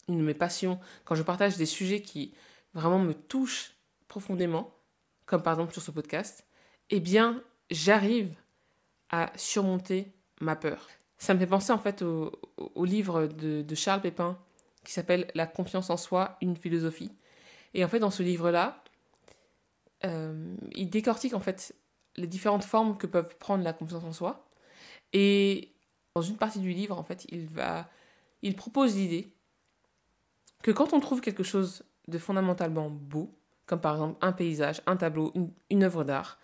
une 0.09 0.19
de 0.19 0.23
mes 0.23 0.33
passions, 0.33 0.77
quand 1.05 1.15
je 1.15 1.23
partage 1.23 1.55
des 1.55 1.65
sujets 1.65 2.01
qui 2.01 2.33
vraiment 2.73 2.99
me 2.99 3.13
touchent 3.13 3.77
profondément, 4.09 4.75
comme 5.25 5.41
par 5.41 5.53
exemple 5.53 5.71
sur 5.71 5.81
ce 5.81 5.91
podcast, 5.91 6.45
eh 6.89 6.99
bien, 6.99 7.41
j'arrive 7.71 8.35
à 9.09 9.31
surmonter 9.37 10.11
ma 10.41 10.57
peur. 10.57 10.89
Ça 11.17 11.33
me 11.33 11.39
fait 11.39 11.47
penser 11.47 11.71
en 11.71 11.79
fait 11.79 12.01
au, 12.01 12.31
livre 12.83 13.27
de, 13.27 13.75
Charles 13.75 14.01
Pépin 14.01 14.37
qui 14.83 14.91
s'appelle 14.91 15.31
La 15.33 15.47
confiance 15.47 15.89
en 15.89 15.97
soi, 15.97 16.37
une 16.41 16.57
philosophie. 16.57 17.11
Et 17.73 17.85
en 17.85 17.87
fait, 17.87 17.99
dans 17.99 18.11
ce 18.11 18.21
livre-là, 18.21 18.83
euh, 20.03 20.55
il 20.73 20.89
décortique 20.89 21.33
en 21.33 21.39
fait 21.39 21.73
les 22.17 22.27
différentes 22.27 22.65
formes 22.65 22.97
que 22.97 23.07
peuvent 23.07 23.37
prendre 23.37 23.63
la 23.63 23.71
confiance 23.71 24.03
en 24.03 24.11
soi. 24.13 24.48
Et 25.13 25.73
dans 26.15 26.21
une 26.21 26.37
partie 26.37 26.59
du 26.59 26.71
livre, 26.71 26.97
en 26.97 27.03
fait, 27.03 27.25
il 27.29 27.47
va, 27.47 27.89
il 28.41 28.55
propose 28.55 28.95
l'idée 28.95 29.33
que 30.63 30.71
quand 30.71 30.93
on 30.93 30.99
trouve 30.99 31.21
quelque 31.21 31.43
chose 31.43 31.83
de 32.07 32.17
fondamentalement 32.17 32.89
beau, 32.89 33.33
comme 33.65 33.81
par 33.81 33.93
exemple 33.93 34.17
un 34.21 34.31
paysage, 34.31 34.81
un 34.85 34.97
tableau, 34.97 35.31
une, 35.69 35.83
œuvre 35.83 36.03
d'art, 36.03 36.39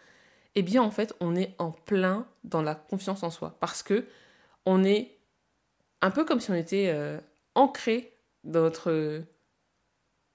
eh 0.54 0.62
bien 0.62 0.82
en 0.82 0.92
fait 0.92 1.14
on 1.20 1.36
est 1.36 1.56
en 1.58 1.72
plein 1.72 2.28
dans 2.44 2.62
la 2.62 2.76
confiance 2.76 3.24
en 3.24 3.30
soi 3.30 3.58
parce 3.60 3.84
que 3.84 4.06
on 4.66 4.84
est 4.84 5.18
un 6.02 6.12
peu 6.12 6.24
comme 6.24 6.40
si 6.40 6.52
on 6.52 6.56
était 6.56 6.92
euh, 6.94 7.20
ancré 7.56 8.14
dans 8.44 8.62
notre 8.62 9.24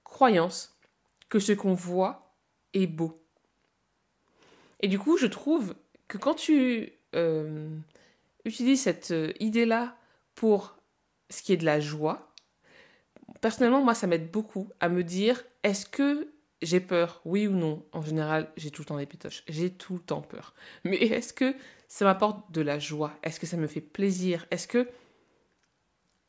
croyance 0.03 0.77
que 1.29 1.39
ce 1.39 1.53
qu'on 1.53 1.73
voit 1.73 2.35
est 2.73 2.87
beau. 2.87 3.23
Et 4.81 4.87
du 4.87 4.99
coup, 4.99 5.17
je 5.17 5.27
trouve 5.27 5.75
que 6.07 6.17
quand 6.17 6.33
tu 6.33 6.91
euh, 7.15 7.69
utilises 8.45 8.81
cette 8.81 9.11
euh, 9.11 9.33
idée-là 9.39 9.97
pour 10.35 10.77
ce 11.29 11.41
qui 11.43 11.53
est 11.53 11.57
de 11.57 11.65
la 11.65 11.79
joie, 11.79 12.33
personnellement, 13.41 13.83
moi, 13.83 13.93
ça 13.93 14.07
m'aide 14.07 14.31
beaucoup 14.31 14.69
à 14.79 14.89
me 14.89 15.03
dire, 15.03 15.43
est-ce 15.63 15.85
que 15.85 16.33
j'ai 16.61 16.79
peur, 16.79 17.21
oui 17.25 17.47
ou 17.47 17.53
non? 17.53 17.85
En 17.91 18.01
général, 18.01 18.51
j'ai 18.55 18.71
tout 18.71 18.83
le 18.83 18.85
temps 18.85 18.97
des 18.97 19.05
pitoches. 19.05 19.43
J'ai 19.47 19.71
tout 19.71 19.95
le 19.95 20.01
temps 20.01 20.21
peur. 20.21 20.53
Mais 20.83 20.97
est-ce 20.97 21.33
que 21.33 21.55
ça 21.87 22.05
m'apporte 22.05 22.51
de 22.51 22.61
la 22.61 22.79
joie? 22.79 23.13
Est-ce 23.23 23.39
que 23.39 23.47
ça 23.47 23.57
me 23.57 23.67
fait 23.67 23.81
plaisir? 23.81 24.45
Est-ce 24.51 24.67
que 24.67 24.89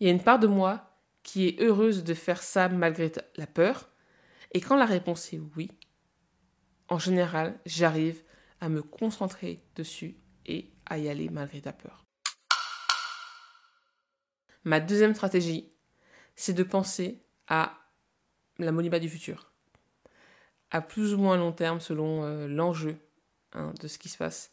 il 0.00 0.06
y 0.06 0.10
a 0.10 0.12
une 0.12 0.22
part 0.22 0.40
de 0.40 0.48
moi 0.48 0.98
qui 1.22 1.46
est 1.46 1.60
heureuse 1.60 2.02
de 2.02 2.14
faire 2.14 2.42
ça 2.42 2.68
malgré 2.68 3.12
la 3.36 3.46
peur? 3.46 3.88
Et 4.52 4.60
quand 4.60 4.76
la 4.76 4.86
réponse 4.86 5.32
est 5.32 5.40
oui, 5.56 5.70
en 6.88 6.98
général, 6.98 7.58
j'arrive 7.64 8.22
à 8.60 8.68
me 8.68 8.82
concentrer 8.82 9.62
dessus 9.76 10.16
et 10.46 10.71
à 10.86 10.98
y 10.98 11.08
aller 11.08 11.28
malgré 11.28 11.60
ta 11.60 11.72
peur. 11.72 12.04
Ma 14.64 14.80
deuxième 14.80 15.14
stratégie, 15.14 15.72
c'est 16.36 16.52
de 16.52 16.62
penser 16.62 17.22
à 17.48 17.78
la 18.58 18.72
Moniba 18.72 18.98
du 18.98 19.08
futur 19.08 19.52
à 20.72 20.80
plus 20.80 21.14
ou 21.14 21.18
moins 21.18 21.36
long 21.36 21.52
terme 21.52 21.80
selon 21.80 22.24
euh, 22.24 22.48
l'enjeu 22.48 22.96
hein, 23.52 23.72
de 23.80 23.86
ce 23.86 23.98
qui 23.98 24.08
se 24.08 24.16
passe. 24.16 24.50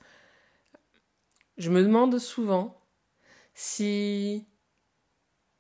Je 1.58 1.72
me 1.72 1.82
demande 1.82 2.20
souvent 2.20 2.80
si... 3.54 4.46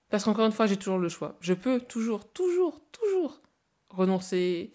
Parce 0.10 0.24
qu'encore 0.24 0.46
une 0.46 0.52
fois, 0.52 0.68
j'ai 0.68 0.78
toujours 0.78 0.98
le 0.98 1.08
choix. 1.08 1.38
Je 1.40 1.54
peux 1.54 1.80
toujours, 1.80 2.32
toujours, 2.32 2.82
toujours 2.92 3.42
renoncer, 3.90 4.74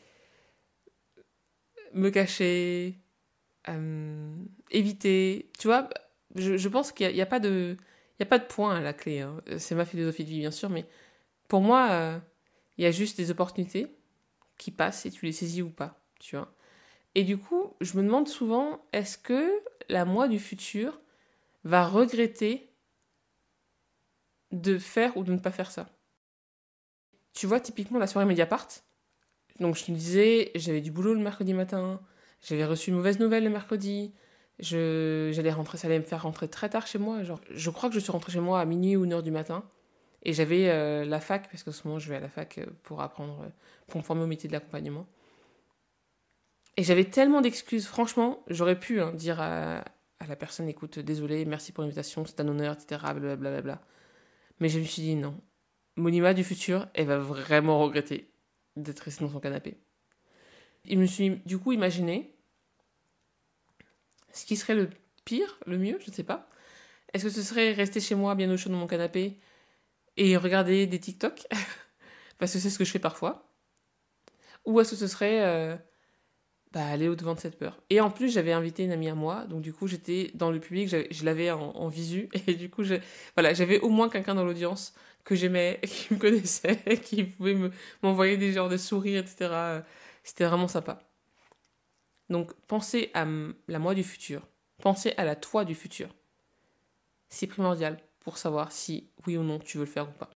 me 1.92 2.08
cacher, 2.10 2.98
euh, 3.68 4.36
éviter. 4.74 5.50
Tu 5.58 5.68
vois, 5.68 5.88
je, 6.34 6.68
pense 6.68 6.92
qu'il 6.92 7.12
n'y 7.12 7.20
a, 7.20 7.26
pas 7.26 7.40
de... 7.40 7.76
Il 8.18 8.22
a 8.22 8.26
pas 8.26 8.38
de 8.38 8.44
point 8.44 8.76
à 8.76 8.80
la 8.80 8.92
clé. 8.92 9.20
Hein. 9.20 9.40
C'est 9.58 9.74
ma 9.74 9.84
philosophie 9.84 10.24
de 10.24 10.28
vie, 10.28 10.40
bien 10.40 10.50
sûr, 10.50 10.70
mais 10.70 10.86
pour 11.48 11.60
moi, 11.60 11.88
euh, 11.90 12.18
il 12.76 12.84
y 12.84 12.86
a 12.86 12.90
juste 12.90 13.16
des 13.16 13.30
opportunités 13.30 13.96
qui 14.58 14.70
passent 14.70 15.06
et 15.06 15.10
tu 15.10 15.26
les 15.26 15.32
saisis 15.32 15.62
ou 15.62 15.70
pas, 15.70 16.00
tu 16.20 16.36
vois. 16.36 16.52
Et 17.14 17.24
du 17.24 17.38
coup, 17.38 17.74
je 17.80 17.96
me 17.96 18.02
demande 18.02 18.28
souvent, 18.28 18.84
est-ce 18.92 19.18
que 19.18 19.50
la 19.88 20.04
moi 20.04 20.28
du 20.28 20.38
futur 20.38 21.00
va 21.62 21.86
regretter 21.86 22.70
de 24.50 24.78
faire 24.78 25.16
ou 25.16 25.24
de 25.24 25.32
ne 25.32 25.38
pas 25.38 25.50
faire 25.50 25.70
ça? 25.70 25.88
Tu 27.32 27.46
vois, 27.46 27.60
typiquement 27.60 27.98
la 27.98 28.06
soirée 28.06 28.26
Mediapart, 28.26 28.68
donc 29.60 29.76
je 29.76 29.84
te 29.84 29.92
disais, 29.92 30.50
j'avais 30.54 30.80
du 30.80 30.90
boulot 30.90 31.14
le 31.14 31.20
mercredi 31.20 31.54
matin, 31.54 32.00
j'avais 32.42 32.64
reçu 32.64 32.90
une 32.90 32.96
mauvaise 32.96 33.18
nouvelle 33.18 33.44
le 33.44 33.50
mercredi, 33.50 34.12
j'allais 34.58 35.52
rentrer, 35.52 35.78
ça 35.78 35.88
allait 35.88 35.98
me 35.98 36.04
faire 36.04 36.22
rentrer 36.22 36.48
très 36.48 36.68
tard 36.68 36.86
chez 36.86 36.98
moi, 36.98 37.22
genre, 37.22 37.40
je 37.50 37.70
crois 37.70 37.88
que 37.88 37.94
je 37.94 38.00
suis 38.00 38.12
rentrée 38.12 38.32
chez 38.32 38.40
moi 38.40 38.60
à 38.60 38.64
minuit 38.64 38.96
ou 38.96 39.04
une 39.04 39.12
heure 39.12 39.22
du 39.22 39.30
matin. 39.30 39.64
Et 40.22 40.32
j'avais 40.32 40.70
euh, 40.70 41.04
la 41.04 41.20
fac, 41.20 41.50
parce 41.50 41.62
qu'en 41.62 41.72
ce 41.72 41.86
moment 41.86 41.98
je 41.98 42.08
vais 42.08 42.16
à 42.16 42.20
la 42.20 42.28
fac 42.28 42.58
euh, 42.58 42.66
pour 42.82 43.02
apprendre, 43.02 43.42
euh, 43.42 43.48
pour 43.88 44.00
me 44.00 44.04
former 44.04 44.22
au 44.22 44.26
métier 44.26 44.48
de 44.48 44.54
l'accompagnement. 44.54 45.06
Et 46.76 46.82
j'avais 46.82 47.04
tellement 47.04 47.40
d'excuses, 47.40 47.86
franchement, 47.86 48.42
j'aurais 48.48 48.78
pu 48.78 49.00
hein, 49.00 49.12
dire 49.12 49.40
à, 49.40 49.84
la 50.26 50.36
personne, 50.36 50.68
écoute, 50.68 50.98
désolé, 50.98 51.44
merci 51.44 51.72
pour 51.72 51.82
l'invitation, 51.82 52.24
c'est 52.24 52.40
un 52.40 52.48
honneur, 52.48 52.74
etc. 52.74 53.00
Blablabla. 53.14 53.82
Mais 54.60 54.68
je 54.70 54.78
me 54.78 54.84
suis 54.84 55.02
dit 55.02 55.14
non. 55.14 55.38
Monima 55.96 56.32
du 56.32 56.42
futur, 56.42 56.88
elle 56.94 57.06
va 57.06 57.18
vraiment 57.18 57.78
regretter 57.78 58.32
d'être 58.76 59.00
restée 59.00 59.24
dans 59.24 59.30
son 59.30 59.40
canapé. 59.40 59.76
Et 60.86 60.94
je 60.94 60.98
me 60.98 61.06
suis 61.06 61.36
du 61.44 61.58
coup 61.58 61.72
imaginé 61.72 62.33
ce 64.34 64.44
qui 64.44 64.56
serait 64.56 64.74
le 64.74 64.90
pire, 65.24 65.58
le 65.66 65.78
mieux, 65.78 65.98
je 66.00 66.10
ne 66.10 66.14
sais 66.14 66.24
pas. 66.24 66.48
Est-ce 67.12 67.24
que 67.24 67.30
ce 67.30 67.42
serait 67.42 67.72
rester 67.72 68.00
chez 68.00 68.14
moi 68.14 68.34
bien 68.34 68.50
au 68.50 68.56
chaud 68.56 68.70
dans 68.70 68.76
mon 68.76 68.86
canapé 68.86 69.38
et 70.16 70.36
regarder 70.36 70.86
des 70.86 71.00
TikTok, 71.00 71.46
parce 72.38 72.52
que 72.52 72.58
c'est 72.58 72.70
ce 72.70 72.78
que 72.78 72.84
je 72.84 72.90
fais 72.90 72.98
parfois. 72.98 73.48
Ou 74.64 74.80
est-ce 74.80 74.90
que 74.90 74.96
ce 74.96 75.06
serait 75.06 75.42
euh, 75.42 75.76
bah, 76.72 76.86
aller 76.86 77.08
au-devant 77.08 77.34
de 77.34 77.40
cette 77.40 77.58
peur? 77.58 77.80
Et 77.90 78.00
en 78.00 78.10
plus, 78.10 78.32
j'avais 78.32 78.52
invité 78.52 78.84
une 78.84 78.92
amie 78.92 79.08
à 79.08 79.14
moi, 79.14 79.44
donc 79.46 79.62
du 79.62 79.72
coup, 79.72 79.86
j'étais 79.86 80.30
dans 80.34 80.50
le 80.50 80.60
public, 80.60 80.88
je 80.88 81.24
l'avais 81.24 81.50
en, 81.50 81.88
visu, 81.88 82.28
et 82.46 82.54
du 82.54 82.70
coup, 82.70 82.82
voilà, 83.36 83.54
j'avais 83.54 83.78
au 83.80 83.88
moins 83.88 84.08
quelqu'un 84.08 84.34
dans 84.34 84.44
l'audience 84.44 84.94
que 85.24 85.34
j'aimais, 85.34 85.80
qui 85.86 86.14
me 86.14 86.18
connaissait, 86.18 86.76
qui 87.02 87.24
pouvait 87.24 87.56
m'envoyer 88.02 88.36
des 88.36 88.52
genres 88.52 88.68
de 88.68 88.76
sourires, 88.76 89.20
etc. 89.20 89.82
C'était 90.22 90.44
vraiment 90.44 90.68
sympa. 90.68 91.00
Donc, 92.30 92.52
pensez 92.66 93.10
à 93.14 93.26
la 93.68 93.78
moi 93.78 93.94
du 93.94 94.04
futur. 94.04 94.46
Pensez 94.78 95.14
à 95.16 95.24
la 95.24 95.36
toi 95.36 95.64
du 95.64 95.74
futur. 95.74 96.08
C'est 97.28 97.46
primordial 97.46 97.98
pour 98.20 98.38
savoir 98.38 98.72
si 98.72 99.10
oui 99.26 99.36
ou 99.36 99.42
non 99.42 99.58
tu 99.58 99.78
veux 99.78 99.84
le 99.84 99.90
faire 99.90 100.08
ou 100.08 100.12
pas. 100.12 100.30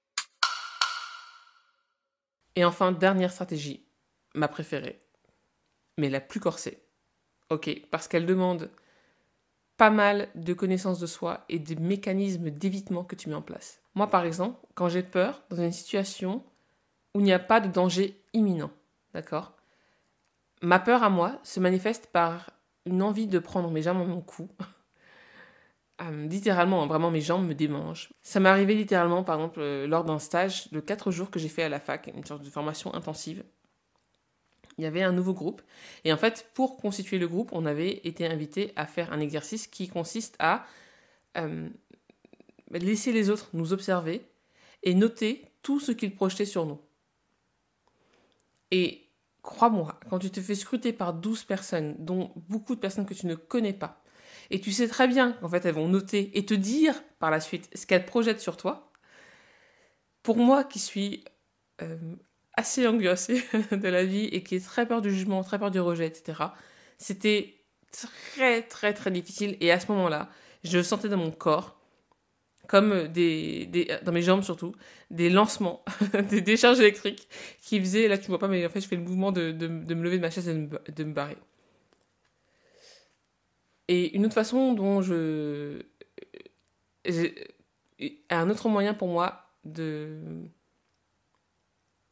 Et 2.56 2.64
enfin, 2.64 2.92
dernière 2.92 3.32
stratégie, 3.32 3.86
ma 4.34 4.48
préférée, 4.48 5.00
mais 5.96 6.10
la 6.10 6.20
plus 6.20 6.40
corsée. 6.40 6.82
Ok, 7.50 7.70
parce 7.90 8.08
qu'elle 8.08 8.26
demande 8.26 8.70
pas 9.76 9.90
mal 9.90 10.28
de 10.34 10.52
connaissances 10.54 10.98
de 10.98 11.06
soi 11.06 11.44
et 11.48 11.60
des 11.60 11.76
mécanismes 11.76 12.50
d'évitement 12.50 13.04
que 13.04 13.14
tu 13.14 13.28
mets 13.28 13.36
en 13.36 13.42
place. 13.42 13.80
Moi, 13.94 14.08
par 14.08 14.24
exemple, 14.24 14.58
quand 14.74 14.88
j'ai 14.88 15.04
peur 15.04 15.42
dans 15.50 15.62
une 15.62 15.72
situation 15.72 16.44
où 17.14 17.20
il 17.20 17.24
n'y 17.24 17.32
a 17.32 17.38
pas 17.38 17.60
de 17.60 17.68
danger 17.68 18.20
imminent, 18.32 18.72
d'accord? 19.14 19.57
Ma 20.62 20.78
peur 20.78 21.02
à 21.02 21.10
moi 21.10 21.38
se 21.42 21.60
manifeste 21.60 22.08
par 22.12 22.50
une 22.86 23.02
envie 23.02 23.26
de 23.26 23.38
prendre 23.38 23.70
mes 23.70 23.82
jambes 23.82 23.98
dans 23.98 24.06
mon 24.06 24.20
cou 24.20 24.48
euh, 26.02 26.26
littéralement, 26.26 26.86
vraiment, 26.86 27.10
mes 27.10 27.20
jambes 27.20 27.46
me 27.46 27.54
démangent. 27.54 28.10
Ça 28.22 28.40
m'est 28.40 28.48
arrivé 28.48 28.74
littéralement, 28.74 29.22
par 29.24 29.36
exemple, 29.36 29.60
euh, 29.60 29.86
lors 29.86 30.04
d'un 30.04 30.18
stage 30.18 30.70
de 30.70 30.80
4 30.80 31.10
jours 31.10 31.30
que 31.30 31.38
j'ai 31.38 31.48
fait 31.48 31.62
à 31.62 31.68
la 31.68 31.80
fac, 31.80 32.10
une 32.14 32.24
sorte 32.24 32.42
de 32.42 32.50
formation 32.50 32.92
intensive. 32.94 33.44
Il 34.78 34.84
y 34.84 34.86
avait 34.86 35.02
un 35.02 35.12
nouveau 35.12 35.34
groupe. 35.34 35.60
Et 36.04 36.12
en 36.12 36.16
fait, 36.16 36.50
pour 36.54 36.76
constituer 36.76 37.18
le 37.18 37.26
groupe, 37.26 37.50
on 37.52 37.66
avait 37.66 38.00
été 38.04 38.26
invité 38.26 38.72
à 38.76 38.86
faire 38.86 39.12
un 39.12 39.20
exercice 39.20 39.66
qui 39.66 39.88
consiste 39.88 40.36
à 40.38 40.64
euh, 41.36 41.68
laisser 42.70 43.12
les 43.12 43.28
autres 43.28 43.50
nous 43.54 43.72
observer 43.72 44.24
et 44.84 44.94
noter 44.94 45.44
tout 45.62 45.80
ce 45.80 45.90
qu'ils 45.90 46.14
projetaient 46.14 46.44
sur 46.44 46.64
nous. 46.64 46.80
Et 48.70 49.07
crois-moi, 49.42 49.98
quand 50.10 50.18
tu 50.18 50.30
te 50.30 50.40
fais 50.40 50.54
scruter 50.54 50.92
par 50.92 51.14
12 51.14 51.44
personnes, 51.44 51.96
dont 51.98 52.32
beaucoup 52.48 52.74
de 52.74 52.80
personnes 52.80 53.06
que 53.06 53.14
tu 53.14 53.26
ne 53.26 53.34
connais 53.34 53.72
pas, 53.72 54.02
et 54.50 54.60
tu 54.60 54.72
sais 54.72 54.88
très 54.88 55.08
bien 55.08 55.32
qu'en 55.32 55.48
fait, 55.48 55.64
elles 55.64 55.74
vont 55.74 55.88
noter 55.88 56.36
et 56.38 56.46
te 56.46 56.54
dire 56.54 56.94
par 57.18 57.30
la 57.30 57.40
suite 57.40 57.68
ce 57.74 57.86
qu'elles 57.86 58.06
projettent 58.06 58.40
sur 58.40 58.56
toi. 58.56 58.92
Pour 60.22 60.36
moi, 60.36 60.64
qui 60.64 60.78
suis 60.78 61.24
euh, 61.82 62.16
assez 62.54 62.86
angoissée 62.86 63.44
de 63.72 63.88
la 63.88 64.04
vie 64.04 64.24
et 64.26 64.42
qui 64.42 64.56
est 64.56 64.64
très 64.64 64.86
peur 64.86 65.02
du 65.02 65.10
jugement, 65.10 65.42
très 65.42 65.58
peur 65.58 65.70
du 65.70 65.80
rejet, 65.80 66.06
etc., 66.06 66.42
c'était 66.98 67.64
très, 67.92 68.62
très, 68.62 68.94
très 68.94 69.10
difficile. 69.10 69.56
Et 69.60 69.70
à 69.70 69.80
ce 69.80 69.90
moment-là, 69.92 70.28
je 70.64 70.82
sentais 70.82 71.08
dans 71.08 71.16
mon 71.16 71.30
corps 71.30 71.77
comme 72.68 73.08
des, 73.08 73.66
des, 73.66 73.98
dans 74.04 74.12
mes 74.12 74.22
jambes 74.22 74.42
surtout, 74.42 74.74
des 75.10 75.30
lancements, 75.30 75.84
des 76.30 76.42
décharges 76.42 76.78
électriques 76.78 77.28
qui 77.60 77.80
faisaient, 77.80 78.06
là 78.06 78.18
tu 78.18 78.28
vois 78.28 78.38
pas, 78.38 78.46
mais 78.46 78.64
en 78.64 78.68
fait 78.68 78.80
je 78.80 78.86
fais 78.86 78.96
le 78.96 79.02
mouvement 79.02 79.32
de, 79.32 79.50
de, 79.50 79.66
de 79.66 79.94
me 79.94 80.02
lever 80.04 80.18
de 80.18 80.22
ma 80.22 80.30
chaise 80.30 80.48
et 80.48 80.54
de 80.54 80.58
me, 80.58 80.92
de 80.92 81.04
me 81.04 81.12
barrer. 81.12 81.38
Et 83.88 84.14
une 84.14 84.26
autre 84.26 84.34
façon 84.34 84.74
dont 84.74 85.02
je... 85.02 85.82
Un 88.28 88.50
autre 88.50 88.68
moyen 88.68 88.92
pour 88.92 89.08
moi 89.08 89.46
de 89.64 90.20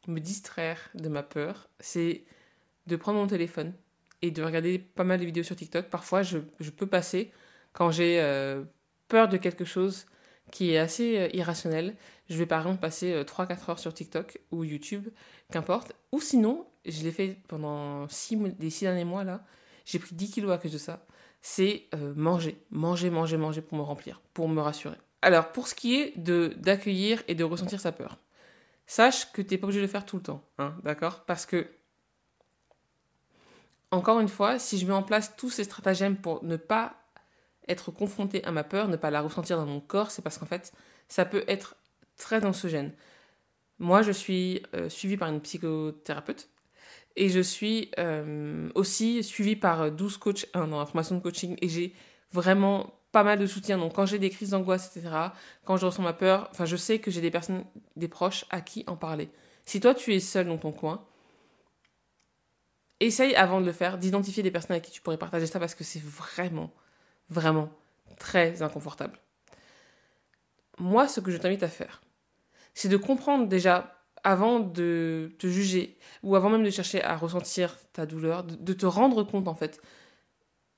me 0.09 0.21
distraire 0.21 0.81
de 0.95 1.09
ma 1.09 1.23
peur, 1.23 1.69
c'est 1.81 2.25
de 2.87 2.97
prendre 2.97 3.19
mon 3.19 3.27
téléphone 3.27 3.75
et 4.23 4.31
de 4.31 4.43
regarder 4.43 4.79
pas 4.79 5.05
mal 5.05 5.21
de 5.21 5.27
vidéos 5.27 5.45
sur 5.45 5.55
TikTok. 5.55 5.91
Parfois, 5.91 6.23
je, 6.23 6.39
je 6.61 6.71
peux 6.71 6.87
passer, 6.87 7.31
quand 7.75 7.91
j'ai 7.91 8.21
euh, 8.21 8.65
peur 9.09 9.29
de 9.29 9.37
quelque 9.37 9.67
chose 9.67 10.07
qui 10.50 10.73
est 10.73 10.79
assez 10.79 11.19
euh, 11.19 11.29
irrationnel, 11.33 11.97
je 12.29 12.37
vais 12.37 12.47
par 12.47 12.61
exemple 12.61 12.81
passer 12.81 13.12
euh, 13.12 13.25
3-4 13.25 13.71
heures 13.71 13.79
sur 13.79 13.93
TikTok 13.93 14.38
ou 14.50 14.65
YouTube, 14.65 15.09
qu'importe. 15.50 15.93
Ou 16.12 16.21
sinon, 16.21 16.67
je 16.85 17.03
l'ai 17.03 17.12
fait 17.12 17.38
pendant 17.49 18.09
six, 18.09 18.38
les 18.59 18.71
6 18.71 18.85
derniers 18.85 19.05
mois 19.05 19.25
là, 19.25 19.45
j'ai 19.85 19.99
pris 19.99 20.15
10 20.15 20.31
kilos 20.31 20.53
à 20.53 20.59
cause 20.59 20.73
de 20.73 20.79
ça. 20.79 21.05
C'est 21.43 21.85
euh, 21.95 22.12
manger, 22.17 22.61
manger, 22.71 23.11
manger, 23.11 23.37
manger 23.37 23.62
pour 23.62 23.79
me 23.79 23.83
remplir, 23.83 24.21
pour 24.35 24.49
me 24.49 24.61
rassurer. 24.61 24.97
Alors, 25.23 25.53
pour 25.53 25.69
ce 25.69 25.75
qui 25.75 25.97
est 25.97 26.17
de 26.17 26.55
d'accueillir 26.59 27.23
et 27.29 27.35
de 27.35 27.45
ressentir 27.45 27.81
sa 27.81 27.93
peur, 27.93 28.19
sache 28.87 29.33
que 29.33 29.43
tu 29.43 29.55
n'es 29.55 29.59
pas 29.59 29.67
obligé 29.67 29.81
de 29.81 29.87
le 29.87 29.91
faire 29.91 30.07
tout 30.07 30.17
le 30.17 30.23
temps, 30.23 30.43
hein, 30.59 30.75
d'accord? 30.83 31.25
Parce 31.25 31.47
que 31.47 31.69
encore 33.91 34.21
une 34.21 34.29
fois, 34.29 34.59
si 34.59 34.79
je 34.79 34.87
mets 34.87 34.93
en 34.93 35.03
place 35.03 35.37
tous 35.37 35.50
ces 35.50 35.65
stratagèmes 35.65 36.17
pour 36.17 36.45
ne 36.45 36.57
pas 36.57 37.06
être 37.68 37.90
confronté 37.90 38.44
à 38.44 38.52
ma 38.52 38.64
peur, 38.64 38.88
ne 38.88 38.96
pas 38.96 39.11
la 39.11 39.20
ressentir 39.20 39.56
dans 39.56 39.66
mon 39.66 39.80
corps, 39.80 40.11
c'est 40.11 40.23
parce 40.23 40.38
qu'en 40.38 40.46
fait, 40.46 40.73
ça 41.08 41.25
peut 41.25 41.44
être 41.49 41.76
très 42.16 42.44
anxiogène. 42.44 42.92
Moi, 43.78 44.02
je 44.02 44.12
suis 44.12 44.62
euh, 44.75 44.88
suivie 44.88 45.16
par 45.16 45.28
une 45.28 45.40
psychothérapeute 45.40 46.49
et 47.16 47.28
je 47.28 47.40
suis 47.40 47.90
euh, 47.99 48.68
aussi 48.75 49.23
suivie 49.23 49.56
par 49.56 49.90
12 49.90 50.16
coachs 50.16 50.46
hein, 50.54 50.68
dans 50.68 50.78
la 50.78 50.87
formation 50.87 51.16
de 51.16 51.20
coaching 51.20 51.56
et 51.61 51.68
j'ai 51.68 51.94
vraiment 52.32 52.94
pas 53.12 53.25
mal 53.25 53.38
de 53.38 53.46
soutien. 53.46 53.78
Donc, 53.78 53.94
quand 53.94 54.06
j'ai 54.06 54.18
des 54.18 54.30
crises 54.30 54.50
d'angoisse, 54.50 54.94
etc., 54.94 55.14
quand 55.64 55.76
je 55.76 55.87
ressens 55.87 56.02
ma 56.02 56.12
peur, 56.12 56.49
enfin, 56.50 56.64
je 56.64 56.76
sais 56.76 56.99
que 56.99 57.11
j'ai 57.11 57.20
des 57.20 57.30
personnes, 57.30 57.64
des 57.96 58.08
proches 58.08 58.44
à 58.50 58.61
qui 58.61 58.85
en 58.87 58.96
parler. 58.96 59.30
Si 59.64 59.80
toi, 59.80 59.94
tu 59.94 60.14
es 60.14 60.20
seul 60.20 60.46
dans 60.46 60.58
ton 60.58 60.73
coin, 60.73 61.04
essaye 63.00 63.35
avant 63.35 63.61
de 63.61 63.66
le 63.66 63.73
faire 63.73 63.99
d'identifier 63.99 64.42
des 64.42 64.50
personnes 64.50 64.73
avec 64.73 64.85
qui 64.85 64.90
tu 64.90 65.00
pourrais 65.00 65.18
partager 65.18 65.46
ça 65.46 65.58
parce 65.58 65.75
que 65.75 65.85
c'est 65.85 66.02
vraiment, 66.02 66.73
vraiment 67.28 67.71
très 68.18 68.62
inconfortable. 68.62 69.18
Moi, 70.78 71.09
ce 71.09 71.21
que 71.21 71.30
je 71.30 71.38
t'invite 71.38 71.62
à 71.62 71.68
faire, 71.68 72.02
c'est 72.75 72.88
de 72.88 72.97
comprendre 72.97 73.49
déjà 73.49 73.97
avant 74.25 74.61
de 74.61 75.35
te 75.38 75.47
juger 75.47 75.99
ou 76.23 76.37
avant 76.37 76.50
même 76.50 76.64
de 76.64 76.71
chercher 76.71 77.02
à 77.02 77.16
ressentir 77.16 77.76
ta 77.92 78.06
douleur, 78.06 78.45
de, 78.45 78.56
de 78.56 78.73
te 78.73 78.87
rendre 78.87 79.23
compte 79.23 79.49
en 79.49 79.54
fait. 79.54 79.80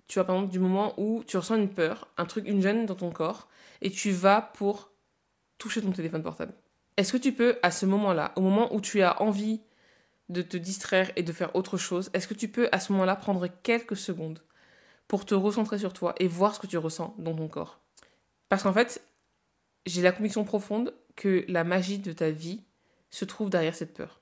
Tu 0.07 0.15
vois, 0.15 0.25
par 0.25 0.37
exemple, 0.37 0.53
du 0.53 0.59
moment 0.59 0.95
où 0.99 1.23
tu 1.27 1.37
ressens 1.37 1.57
une 1.57 1.69
peur, 1.69 2.09
un 2.17 2.25
truc, 2.25 2.47
une 2.47 2.63
gêne 2.63 2.87
dans 2.87 2.95
ton 2.95 3.11
corps, 3.11 3.49
et 3.83 3.91
tu 3.91 4.11
vas 4.11 4.41
pour 4.41 4.91
toucher 5.59 5.83
ton 5.83 5.93
téléphone 5.93 6.23
portable. 6.23 6.55
Est-ce 6.97 7.13
que 7.13 7.19
tu 7.19 7.33
peux, 7.33 7.59
à 7.63 7.71
ce 7.71 7.87
moment-là, 7.87 8.33
au 8.37 8.41
moment 8.41 8.75
où 8.75 8.81
tu 8.81 9.03
as 9.03 9.21
envie 9.23 9.61
de 10.29 10.43
te 10.43 10.57
distraire 10.57 11.11
et 11.17 11.23
de 11.23 11.33
faire 11.33 11.55
autre 11.55 11.77
chose, 11.77 12.11
est-ce 12.13 12.29
que 12.29 12.35
tu 12.35 12.49
peux 12.49 12.69
à 12.73 12.81
ce 12.81 12.93
moment-là 12.93 13.17
prendre 13.17 13.47
quelques 13.63 13.97
secondes 13.97 14.43
pour 15.09 15.25
te 15.25 15.35
recentrer 15.35 15.79
sur 15.79 15.93
toi 15.93 16.15
et 16.19 16.29
voir 16.29 16.55
ce 16.55 16.61
que 16.61 16.67
tu 16.67 16.79
ressens 16.79 17.15
dans 17.19 17.35
ton 17.35 17.49
corps 17.49 17.81
Parce 18.49 18.63
qu'en 18.63 18.73
fait, 18.73 19.03
j'ai 19.87 20.03
la 20.03 20.13
conviction 20.13 20.45
profonde 20.45 20.95
que 21.17 21.45
la 21.49 21.65
magie 21.65 21.99
de 21.99 22.13
ta 22.13 22.31
vie 22.31 22.63
se 23.11 23.25
trouve 23.25 23.51
derrière 23.51 23.75
cette 23.75 23.95
peur. 23.95 24.21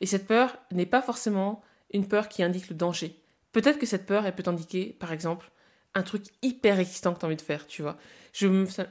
Et 0.00 0.06
cette 0.06 0.26
peur 0.26 0.58
n'est 0.72 0.86
pas 0.86 1.02
forcément 1.02 1.62
une 1.92 2.08
peur 2.08 2.28
qui 2.28 2.42
indique 2.42 2.68
le 2.68 2.76
danger. 2.76 3.20
Peut-être 3.52 3.78
que 3.78 3.86
cette 3.86 4.06
peur, 4.06 4.26
elle 4.26 4.34
peut 4.34 4.42
t'indiquer, 4.42 4.96
par 4.98 5.12
exemple, 5.12 5.50
un 5.94 6.02
truc 6.02 6.24
hyper 6.42 6.78
excitant 6.78 7.14
que 7.14 7.18
tu 7.18 7.24
as 7.24 7.28
envie 7.28 7.36
de 7.36 7.42
faire, 7.42 7.66
tu 7.66 7.82
vois. 7.82 7.96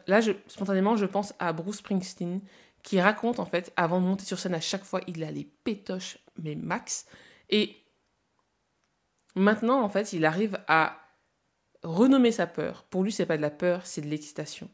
Là, 0.08 0.19
spontanément, 0.47 0.97
je 0.97 1.05
pense 1.05 1.34
à 1.39 1.53
Bruce 1.53 1.77
Springsteen 1.77 2.41
qui 2.84 2.99
raconte 2.99 3.39
en 3.39 3.45
fait, 3.45 3.73
avant 3.75 3.99
de 3.99 4.05
monter 4.05 4.25
sur 4.25 4.39
scène, 4.39 4.53
à 4.53 4.62
chaque 4.62 4.84
fois, 4.84 5.01
il 5.08 5.23
a 5.23 5.32
les 5.32 5.43
pétoches, 5.43 6.17
mais 6.41 6.55
max. 6.55 7.05
Et 7.49 7.75
maintenant, 9.36 9.82
en 9.82 9.89
fait, 9.89 10.13
il 10.13 10.25
arrive 10.25 10.60
à 10.67 10.99
renommer 11.83 12.31
sa 12.31 12.47
peur. 12.47 12.83
Pour 12.89 13.03
lui, 13.03 13.11
c'est 13.11 13.25
pas 13.25 13.37
de 13.37 13.41
la 13.41 13.49
peur, 13.49 13.85
c'est 13.85 14.01
de 14.01 14.07
l'excitation. 14.07 14.69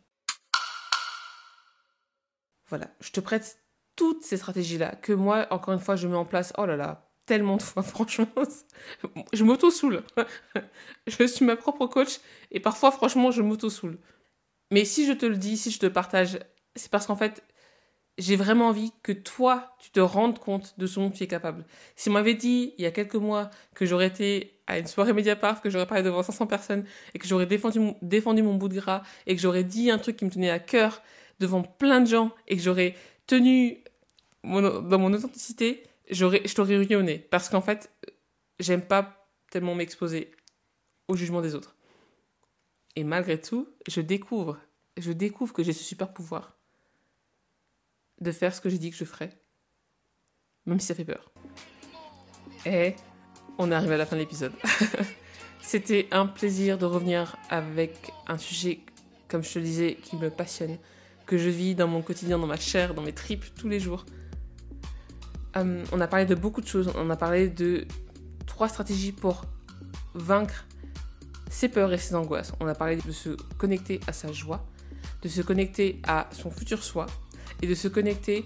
Voilà, 2.68 2.90
je 3.00 3.12
te 3.12 3.20
prête 3.20 3.60
toutes 3.96 4.24
ces 4.24 4.38
stratégies-là 4.38 4.96
que 4.96 5.14
moi, 5.14 5.48
encore 5.52 5.74
une 5.74 5.80
fois, 5.80 5.96
je 5.96 6.08
mets 6.08 6.16
en 6.16 6.26
place. 6.26 6.52
Oh 6.58 6.66
là 6.66 6.76
là, 6.76 7.12
tellement 7.26 7.58
de 7.58 7.62
fois, 7.62 7.84
franchement, 7.84 8.28
je 9.34 9.44
m'auto-soule. 9.44 10.04
je 11.08 11.26
suis 11.26 11.46
ma 11.46 11.56
propre 11.56 11.88
coach 11.88 12.20
et 12.52 12.60
parfois, 12.60 12.92
franchement, 12.92 13.32
je 13.32 13.42
m'auto-soule. 13.42 14.00
Mais 14.72 14.86
si 14.86 15.06
je 15.06 15.14
te 15.14 15.26
le 15.26 15.38
dis, 15.38 15.58
si 15.58 15.72
je 15.72 15.80
te 15.80 15.86
partage, 15.86 16.40
c'est 16.76 16.90
parce 16.90 17.06
qu'en 17.06 17.16
fait, 17.16 17.44
j'ai 18.18 18.36
vraiment 18.36 18.70
envie 18.70 18.92
que 19.04 19.12
toi, 19.12 19.76
tu 19.80 19.92
te 19.92 20.00
rendes 20.00 20.40
compte 20.40 20.76
de 20.78 20.88
ce 20.88 21.00
dont 21.00 21.12
tu 21.12 21.24
es 21.24 21.28
capable. 21.28 21.66
Si 21.96 22.10
on 22.10 22.14
m'avait 22.14 22.34
dit 22.34 22.74
il 22.78 22.84
y 22.84 22.86
a 22.86 22.92
quelques 22.92 23.16
mois 23.16 23.50
que 23.74 23.86
j'aurais 23.86 24.08
été 24.08 24.60
à 24.68 24.80
une 24.80 24.88
soirée 24.88 25.14
Mediapart, 25.14 25.62
que 25.62 25.70
j'aurais 25.70 25.86
parlé 25.86 26.04
devant 26.04 26.24
500 26.24 26.48
personnes 26.48 26.86
et 27.14 27.20
que 27.20 27.28
j'aurais 27.28 27.46
défendu, 27.46 27.80
défendu 28.02 28.42
mon 28.42 28.56
bout 28.56 28.70
de 28.70 28.76
gras 28.76 29.04
et 29.28 29.36
que 29.36 29.42
j'aurais 29.42 29.64
dit 29.64 29.92
un 29.92 29.98
truc 29.98 30.18
qui 30.18 30.26
me 30.26 30.32
tenait 30.32 30.50
à 30.50 30.60
cœur 30.60 31.02
devant 31.40 31.62
plein 31.62 32.00
de 32.00 32.08
gens 32.08 32.32
et 32.48 32.56
que 32.56 32.64
j'aurais 32.64 32.96
tenu 33.28 33.84
dans 34.44 35.00
mon 35.00 35.12
authenticité, 35.14 35.84
j'aurais, 36.10 36.42
je 36.46 36.54
t'aurais 36.54 36.78
rayonné. 36.78 37.20
Parce 37.20 37.50
qu'en 37.50 37.62
fait, 37.62 37.92
j'aime 38.60 38.82
pas 38.82 39.28
tellement 39.52 39.76
m'exposer 39.76 40.32
au 41.08 41.16
jugement 41.16 41.42
des 41.42 41.56
autres. 41.56 41.76
Et 42.96 43.04
malgré 43.04 43.40
tout, 43.40 43.68
je 43.88 44.02
découvre, 44.02 44.58
je 44.98 45.12
découvre 45.12 45.54
que 45.54 45.64
j'ai 45.64 45.74
ce 45.74 45.84
super 45.84 46.14
pouvoir 46.14 46.55
de 48.22 48.32
faire 48.32 48.54
ce 48.54 48.62
que 48.62 48.70
j'ai 48.70 48.78
dit 48.78 48.92
que 48.92 48.98
je 48.98 49.06
ferais. 49.06 49.30
Même 50.66 50.80
si 50.80 50.88
ça 50.88 50.96
fait 50.96 51.06
peur. 51.06 51.32
Et 52.66 52.96
on 53.58 53.72
est 53.72 53.76
arrivé 53.76 53.96
à 53.96 53.98
la 53.98 54.06
fin 54.06 54.16
de 54.16 54.22
l'épisode. 54.22 54.54
C'était 55.62 56.08
un 56.12 56.28
plaisir 56.28 56.78
de 56.78 56.86
revenir 56.86 57.38
avec 57.50 58.12
un 58.28 58.38
sujet, 58.38 58.80
comme 59.28 59.44
je 59.44 59.54
te 59.54 59.60
le 59.60 59.66
disais, 59.66 59.98
qui 60.02 60.16
me 60.16 60.30
passionne, 60.30 60.78
que 61.26 61.38
je 61.38 61.50
vis 61.50 61.76
dans 61.76 61.88
mon 61.88 62.02
quotidien, 62.02 62.38
dans 62.38 62.48
ma 62.48 62.58
chair, 62.58 62.94
dans 62.94 63.02
mes 63.02 63.14
tripes 63.14 63.46
tous 63.56 63.68
les 63.68 63.80
jours. 63.80 64.06
Euh, 65.58 65.84
on 65.92 66.02
a 66.02 66.08
parlé 66.08 66.26
de 66.26 66.36
beaucoup 66.36 66.62
de 66.62 66.68
choses. 66.68 66.92
On 66.96 67.10
a 67.10 67.16
parlé 67.16 67.50
de 67.50 67.88
trois 68.46 68.70
stratégies 68.70 69.12
pour 69.12 69.46
vaincre 70.14 70.66
ses 71.50 71.70
peurs 71.70 71.94
et 71.94 71.98
ses 71.98 72.16
angoisses. 72.16 72.52
On 72.60 72.68
a 72.68 72.76
parlé 72.76 72.98
de 72.98 73.12
se 73.12 73.30
connecter 73.58 74.00
à 74.08 74.14
sa 74.14 74.32
joie, 74.32 74.66
de 75.22 75.30
se 75.30 75.42
connecter 75.42 76.02
à 76.04 76.30
son 76.32 76.52
futur 76.52 76.84
soi, 76.84 77.06
et 77.62 77.68
de 77.68 77.76
se 77.76 77.88
connecter 77.88 78.46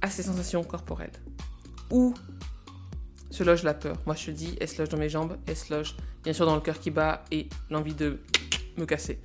à 0.00 0.10
ses 0.10 0.22
sensations 0.22 0.62
corporelles. 0.64 1.12
Où 1.90 2.14
se 3.30 3.42
loge 3.42 3.62
la 3.62 3.74
peur 3.74 3.96
Moi 4.06 4.14
je 4.14 4.26
te 4.26 4.30
dis, 4.30 4.56
elle 4.60 4.68
se 4.68 4.80
loge 4.80 4.88
dans 4.88 4.98
mes 4.98 5.08
jambes, 5.08 5.36
elle 5.46 5.56
se 5.56 5.72
loge 5.72 5.96
bien 6.24 6.32
sûr 6.32 6.46
dans 6.46 6.54
le 6.54 6.60
cœur 6.60 6.78
qui 6.78 6.90
bat 6.90 7.24
et 7.30 7.48
l'envie 7.70 7.94
de 7.94 8.20
me 8.76 8.86
casser. 8.86 9.20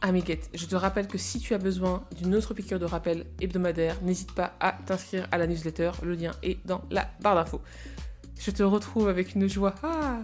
Amiguette, 0.00 0.50
je 0.52 0.66
te 0.66 0.76
rappelle 0.76 1.06
que 1.06 1.16
si 1.16 1.40
tu 1.40 1.54
as 1.54 1.58
besoin 1.58 2.04
d'une 2.16 2.34
autre 2.34 2.52
piqûre 2.52 2.78
de 2.78 2.84
rappel 2.84 3.24
hebdomadaire, 3.40 3.96
n'hésite 4.02 4.32
pas 4.32 4.54
à 4.60 4.72
t'inscrire 4.72 5.26
à 5.32 5.38
la 5.38 5.46
newsletter. 5.46 5.92
Le 6.02 6.14
lien 6.14 6.32
est 6.42 6.64
dans 6.66 6.82
la 6.90 7.10
barre 7.22 7.36
d'infos. 7.36 7.62
Je 8.38 8.50
te 8.50 8.62
retrouve 8.62 9.08
avec 9.08 9.34
une 9.34 9.48
joie 9.48 9.74
ah, 9.82 10.20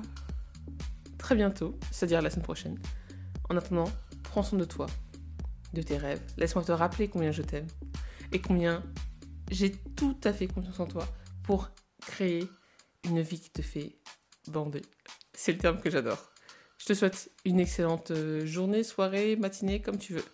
très 1.16 1.34
bientôt, 1.34 1.78
c'est-à-dire 1.90 2.20
la 2.20 2.28
semaine 2.28 2.44
prochaine. 2.44 2.78
En 3.48 3.56
attendant, 3.56 3.90
prends 4.22 4.42
soin 4.42 4.58
de 4.58 4.64
toi 4.64 4.86
de 5.72 5.83
tes 5.83 5.96
rêves. 5.96 6.22
Laisse-moi 6.37 6.64
te 6.64 6.72
rappeler 6.72 7.09
combien 7.09 7.33
je 7.33 7.42
t'aime 7.42 7.66
et 8.33 8.40
combien 8.40 8.83
j'ai 9.50 9.72
tout 9.72 10.16
à 10.24 10.33
fait 10.33 10.46
confiance 10.46 10.80
en 10.80 10.87
toi 10.87 11.06
pour 11.42 11.70
créer 12.00 12.46
une 13.04 13.20
vie 13.20 13.40
qui 13.40 13.50
te 13.50 13.62
fait 13.62 13.96
bander. 14.48 14.83
C'est 15.35 15.52
le 15.52 15.59
terme 15.59 15.80
que 15.80 15.90
j'adore. 15.90 16.30
Je 16.78 16.87
te 16.87 16.94
souhaite 16.94 17.30
une 17.44 17.61
excellente 17.61 18.11
euh, 18.11 18.46
journée, 18.46 18.83
soirée, 18.83 19.37
matinée, 19.37 19.83
comme 19.83 19.98
tu 19.98 20.14
veux. 20.14 20.24